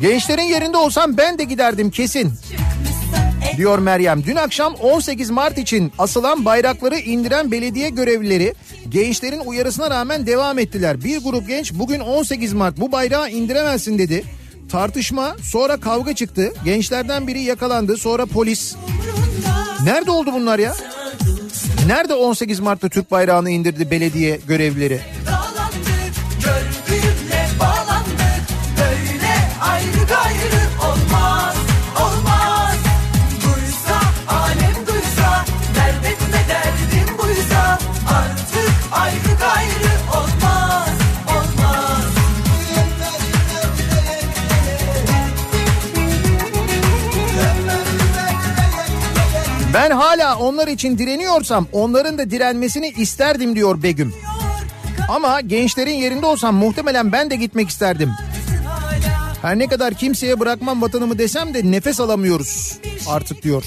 [0.00, 2.32] Gençlerin yerinde olsam ben de giderdim kesin.
[3.56, 4.24] Diyor Meryem.
[4.24, 8.54] Dün akşam 18 Mart için asılan bayrakları indiren belediye görevlileri
[8.88, 11.04] gençlerin uyarısına rağmen devam ettiler.
[11.04, 14.24] Bir grup genç bugün 18 Mart bu bayrağı indiremezsin dedi.
[14.70, 16.52] Tartışma sonra kavga çıktı.
[16.64, 18.76] Gençlerden biri yakalandı sonra polis.
[19.84, 20.74] Nerede oldu bunlar ya?
[21.86, 25.00] Nerede 18 Mart'ta Türk bayrağını indirdi belediye görevlileri?
[49.74, 54.14] Ben hala onlar için direniyorsam onların da direnmesini isterdim diyor Begüm.
[55.08, 58.10] Ama gençlerin yerinde olsam muhtemelen ben de gitmek isterdim.
[59.42, 62.78] Her ne kadar kimseye bırakmam vatanımı desem de nefes alamıyoruz
[63.08, 63.64] artık diyor.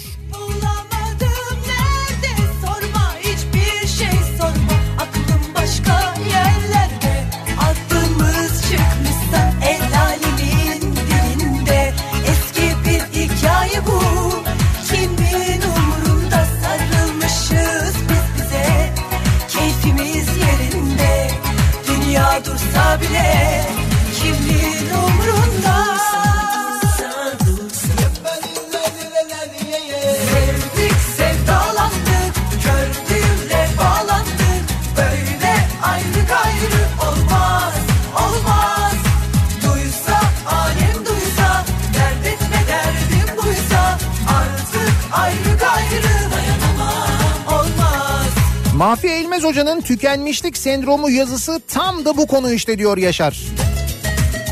[49.87, 53.41] Tükenmişlik sendromu yazısı tam da bu konu işte diyor Yaşar.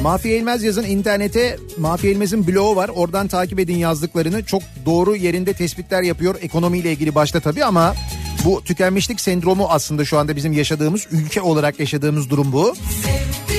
[0.01, 2.89] Mahfi Eğilmez yazın internete Mahfi Eğilmez'in blogu var.
[2.95, 4.45] Oradan takip edin yazdıklarını.
[4.45, 6.35] Çok doğru yerinde tespitler yapıyor.
[6.41, 7.95] Ekonomiyle ilgili başta tabii ama
[8.45, 12.75] bu tükenmişlik sendromu aslında şu anda bizim yaşadığımız ülke olarak yaşadığımız durum bu.
[12.75, 13.54] Sevdik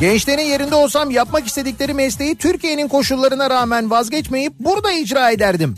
[0.00, 5.74] Gençlerin yerinde olsam yapmak istedikleri mesleği Türkiye'nin koşullarına rağmen vazgeçmeyip burada icra ederdim.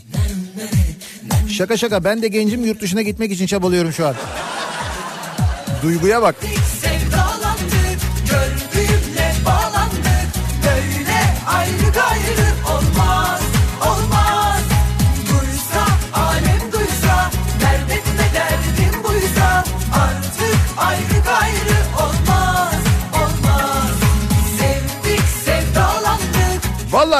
[1.49, 4.15] Şaka şaka ben de gencim yurt dışına gitmek için çabalıyorum şu an.
[5.83, 6.35] Duyguya bak.
[6.81, 10.33] Sevdalandık Gördüğümle bağlandık
[10.63, 11.82] Böyle ayrı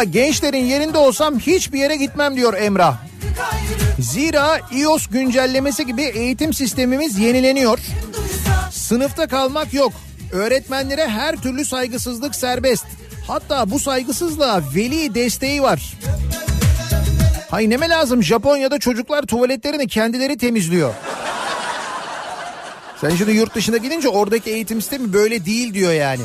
[0.03, 2.97] Gençlerin yerinde olsam hiçbir yere gitmem diyor Emrah.
[3.99, 7.79] Zira iOS güncellemesi gibi eğitim sistemimiz yenileniyor.
[8.71, 9.93] Sınıfta kalmak yok.
[10.31, 12.85] Öğretmenlere her türlü saygısızlık serbest.
[13.27, 15.93] Hatta bu saygısızlığa veli desteği var.
[17.49, 20.93] Hay neme lazım Japonya'da çocuklar tuvaletlerini kendileri temizliyor.
[23.01, 26.21] Sen şimdi yurt dışına gidince oradaki eğitim sistemi böyle değil diyor yani.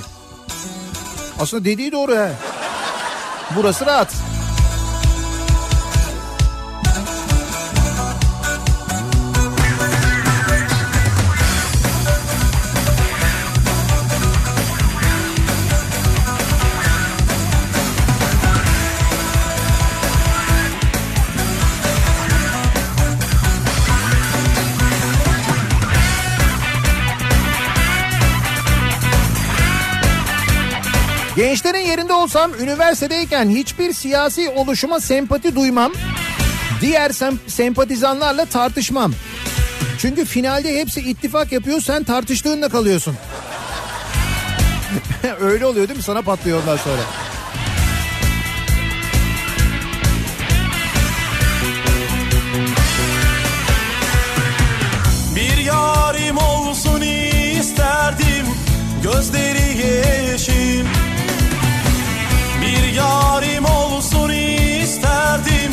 [1.41, 2.31] Aslında dediği doğru ha.
[3.57, 4.15] Burası rahat.
[31.39, 35.93] Gençlerin yerinde olsam üniversitedeyken hiçbir siyasi oluşuma sempati duymam.
[36.81, 39.13] Diğer sem- sempatizanlarla tartışmam.
[39.99, 43.17] Çünkü finalde hepsi ittifak yapıyor sen tartıştığınla kalıyorsun.
[45.41, 46.03] Öyle oluyor değil mi?
[46.03, 47.03] Sana patlıyor ondan sonra.
[55.37, 58.47] Bir yarim olsun isterdim
[59.03, 60.85] Gözleri yeşil
[62.99, 65.73] yarim olsun isterdim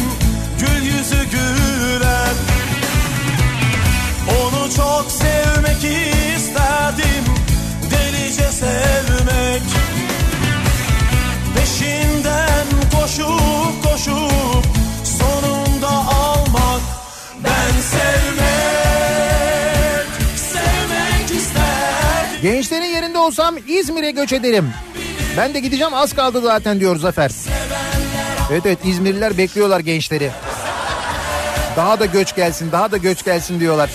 [0.60, 2.36] Gül yüzü gülen
[4.30, 5.84] Onu çok sevmek
[6.36, 7.26] isterdim
[7.92, 9.62] Delice sevmek.
[11.56, 14.66] Peşinden koşup koşup
[15.04, 16.82] Sonunda almak
[17.44, 18.88] Ben sevmek
[20.38, 24.74] Sevmek isterdim Gençlerin yerinde olsam İzmir'e göç ederim.
[25.38, 27.32] Ben de gideceğim az kaldı zaten diyor Zafer.
[28.52, 30.32] Evet evet İzmirliler bekliyorlar gençleri.
[31.76, 33.90] Daha da göç gelsin daha da göç gelsin diyorlar.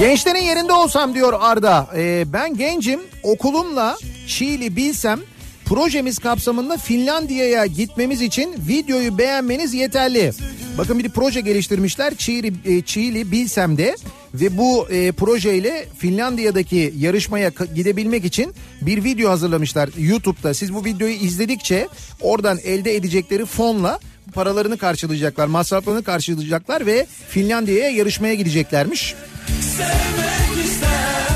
[0.00, 1.88] Gençlerin yerinde olsam diyor Arda.
[1.96, 3.96] Ee, ben gencim okulumla
[4.26, 5.20] Çiğli bilsem
[5.64, 10.32] projemiz kapsamında Finlandiya'ya gitmemiz için videoyu beğenmeniz yeterli.
[10.78, 13.96] Bakın bir proje geliştirmişler Çiğli, e, Çiğli Bilsem'de
[14.34, 20.54] ve bu e, projeyle Finlandiya'daki yarışmaya gidebilmek için bir video hazırlamışlar YouTube'da.
[20.54, 21.88] Siz bu videoyu izledikçe
[22.20, 24.00] oradan elde edecekleri fonla
[24.32, 29.14] paralarını karşılayacaklar, masraflarını karşılayacaklar ve Finlandiya'ya yarışmaya gideceklermiş.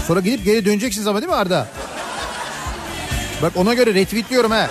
[0.06, 1.68] Sonra gidip geri döneceksiniz ama değil mi Arda?
[3.42, 4.68] Bak ona göre retweetliyorum ha.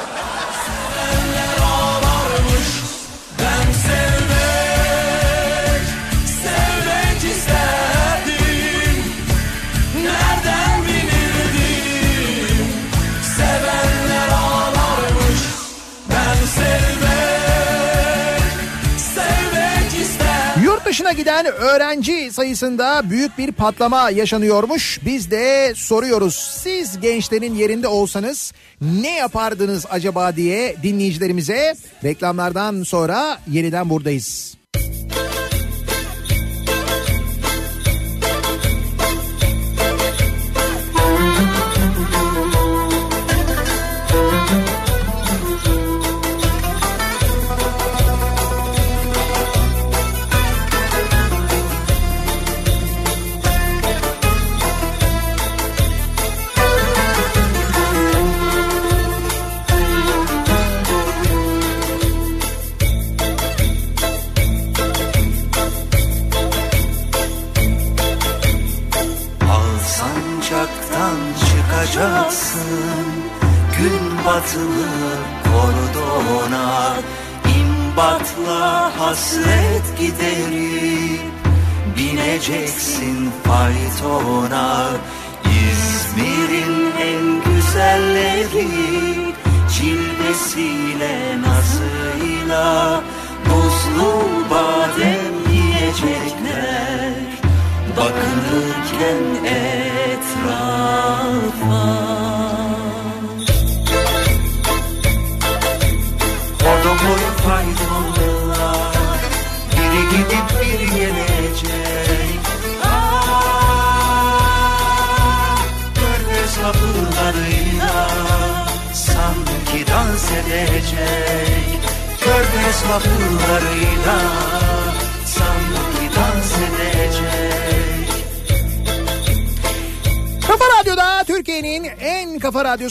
[20.93, 24.99] Dışına giden öğrenci sayısında büyük bir patlama yaşanıyormuş.
[25.05, 26.35] Biz de soruyoruz.
[26.35, 34.57] Siz gençlerin yerinde olsanız ne yapardınız acaba diye dinleyicilerimize reklamlardan sonra yeniden buradayız.
[34.75, 35.32] Al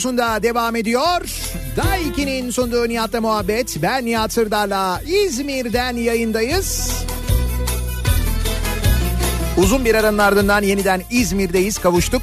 [0.03, 1.21] radyosunda devam ediyor.
[1.77, 3.77] Daiki'nin sunduğu Nihat'la muhabbet.
[3.81, 6.91] Ben Nihat Sırdar'la İzmir'den yayındayız.
[9.57, 12.21] Uzun bir aranın ardından yeniden İzmir'deyiz, kavuştuk.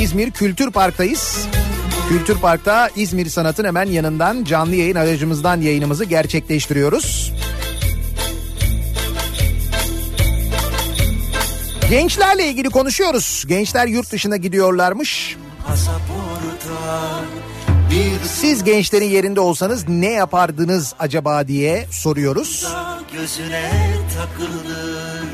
[0.00, 1.46] İzmir Kültür Park'tayız.
[2.08, 7.32] Kültür Park'ta İzmir Sanat'ın hemen yanından canlı yayın aracımızdan yayınımızı gerçekleştiriyoruz.
[11.90, 13.44] Gençlerle ilgili konuşuyoruz.
[13.48, 15.37] Gençler yurt dışına gidiyorlarmış.
[18.40, 22.66] Siz gençlerin yerinde olsanız ne yapardınız acaba diye soruyoruz.
[23.12, 23.70] gözüne
[24.16, 25.28] takılır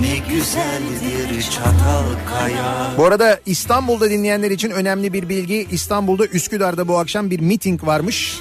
[0.00, 5.66] Ne güzeldir çatal kaya Bu arada İstanbul'da dinleyenler için önemli bir bilgi.
[5.70, 8.38] İstanbul'da Üsküdar'da bu akşam bir miting varmış.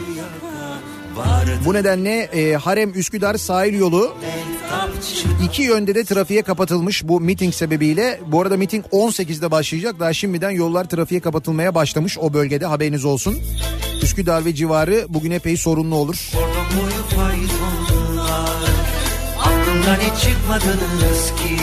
[1.65, 4.13] Bu nedenle e, Harem Üsküdar sahil yolu
[5.43, 8.19] iki yönde de trafiğe kapatılmış bu miting sebebiyle.
[8.27, 9.99] Bu arada miting 18'de başlayacak.
[9.99, 13.37] Daha şimdiden yollar trafiğe kapatılmaya başlamış o bölgede haberiniz olsun.
[14.03, 16.31] Üsküdar ve civarı bugün epey sorunlu olur.
[19.39, 21.57] Aklımdan hiç çıkmadınız ki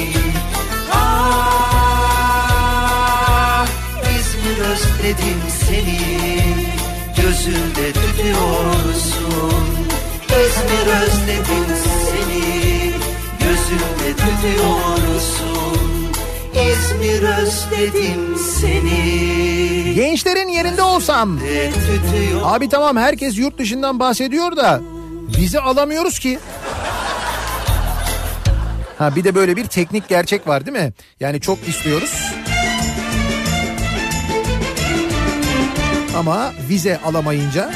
[0.92, 1.28] Ah
[4.18, 6.57] İzmir özledim seni
[7.22, 9.64] Gözümde tutuyorsun
[10.24, 11.66] İzmir özledim
[12.10, 12.92] seni
[13.40, 15.78] Gözümde tutuyorsun
[16.54, 21.38] İzmir özledim seni Gençlerin yerinde olsam.
[22.44, 24.80] Abi tamam herkes yurt dışından bahsediyor da
[25.38, 26.38] bizi alamıyoruz ki.
[28.98, 30.92] Ha bir de böyle bir teknik gerçek var değil mi?
[31.20, 32.32] Yani çok istiyoruz.
[36.16, 37.70] Ama vize alamayınca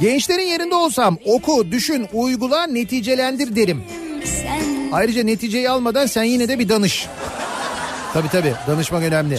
[0.00, 3.84] Gençlerin yerinde olsam oku, düşün, uygula, neticelendir derim.
[4.92, 7.06] Ayrıca neticeyi almadan sen yine de bir danış.
[8.12, 9.38] Tabii tabii danışmak önemli.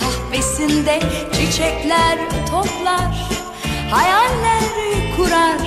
[0.00, 1.00] kahvesinde
[1.32, 2.18] çiçekler
[2.50, 3.28] toplar
[3.90, 4.62] Hayaller
[5.16, 5.58] kurar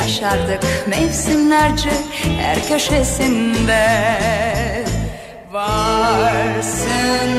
[0.00, 1.90] Yaşardık mevsimlerce
[2.38, 3.86] her köşesinde
[5.56, 7.30] Varsın.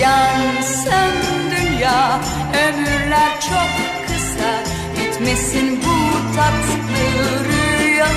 [0.00, 1.14] Yansın
[1.50, 2.20] dünya
[2.68, 3.70] Ömürler çok
[4.06, 4.52] kısa.
[4.96, 5.96] Bitmesin bu
[6.36, 7.04] tatlı
[7.48, 8.08] rüya.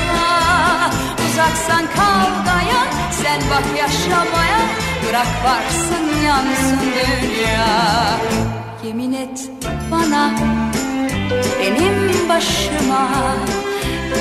[1.30, 2.82] Uzaksan kavgaya
[3.12, 4.62] Sen bak yaşamaya.
[5.10, 7.68] Bırak varsın yansın dünya.
[8.84, 9.50] Yemin et
[9.92, 10.32] bana
[11.60, 13.10] Benim başıma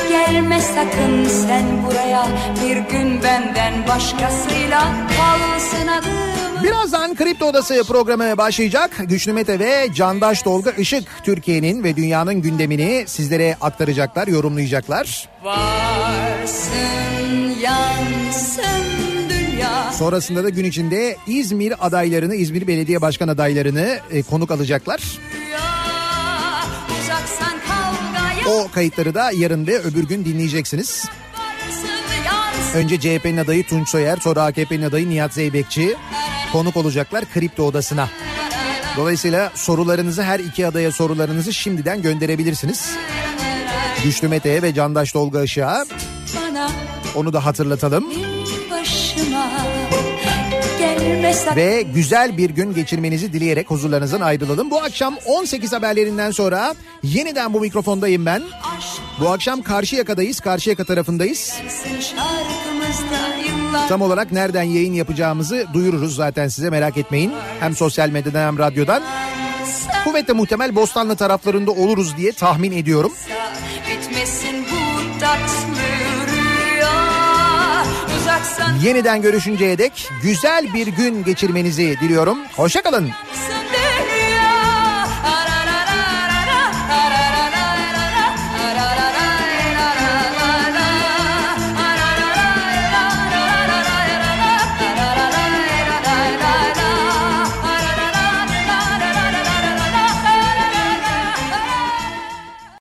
[0.08, 2.26] Gelme sakın sen buraya
[2.64, 4.80] Bir gün benden başkasıyla
[5.16, 6.28] Kalsın adım
[6.64, 8.90] Birazdan Kripto Odası programı başlayacak.
[9.04, 15.28] Güçlü Mete ve Candaş Tolga Işık Türkiye'nin ve dünyanın gündemini sizlere aktaracaklar, yorumlayacaklar.
[15.44, 16.70] Varsın
[17.62, 18.98] yansın
[19.92, 25.00] Sonrasında da gün içinde İzmir adaylarını, İzmir Belediye Başkan adaylarını e, konuk alacaklar.
[25.00, 25.77] Kavgaya
[28.48, 31.04] O kayıtları da yarın ve öbür gün dinleyeceksiniz.
[32.74, 35.96] Önce CHP'nin adayı Tunç Soyer, sonra AKP'nin adayı Nihat Zeybekçi
[36.52, 38.08] konuk olacaklar Kripto Odası'na.
[38.96, 42.90] Dolayısıyla sorularınızı her iki adaya sorularınızı şimdiden gönderebilirsiniz.
[44.04, 45.86] Güçlü Mete'ye ve Candaş Tolga Işık'a
[47.14, 48.04] onu da hatırlatalım.
[48.70, 49.50] başıma
[51.56, 54.70] Ve güzel bir gün geçirmenizi dileyerek huzurlarınızdan ayrılalım.
[54.70, 58.42] Bu akşam 18 haberlerinden sonra yeniden bu mikrofondayım ben.
[59.20, 61.54] Bu akşam Karşıyaka'dayız, Karşıyaka tarafındayız.
[63.88, 67.32] Tam olarak nereden yayın yapacağımızı duyururuz zaten size merak etmeyin.
[67.60, 69.02] Hem sosyal medyadan hem radyodan.
[70.04, 73.12] Kuvvetle muhtemel Bostanlı taraflarında oluruz diye tahmin ediyorum.
[73.88, 76.07] bitmesin bu tatlı
[78.82, 82.38] Yeniden görüşünceye dek güzel bir gün geçirmenizi diliyorum.
[82.56, 83.10] Hoşçakalın.
[83.48, 83.67] sen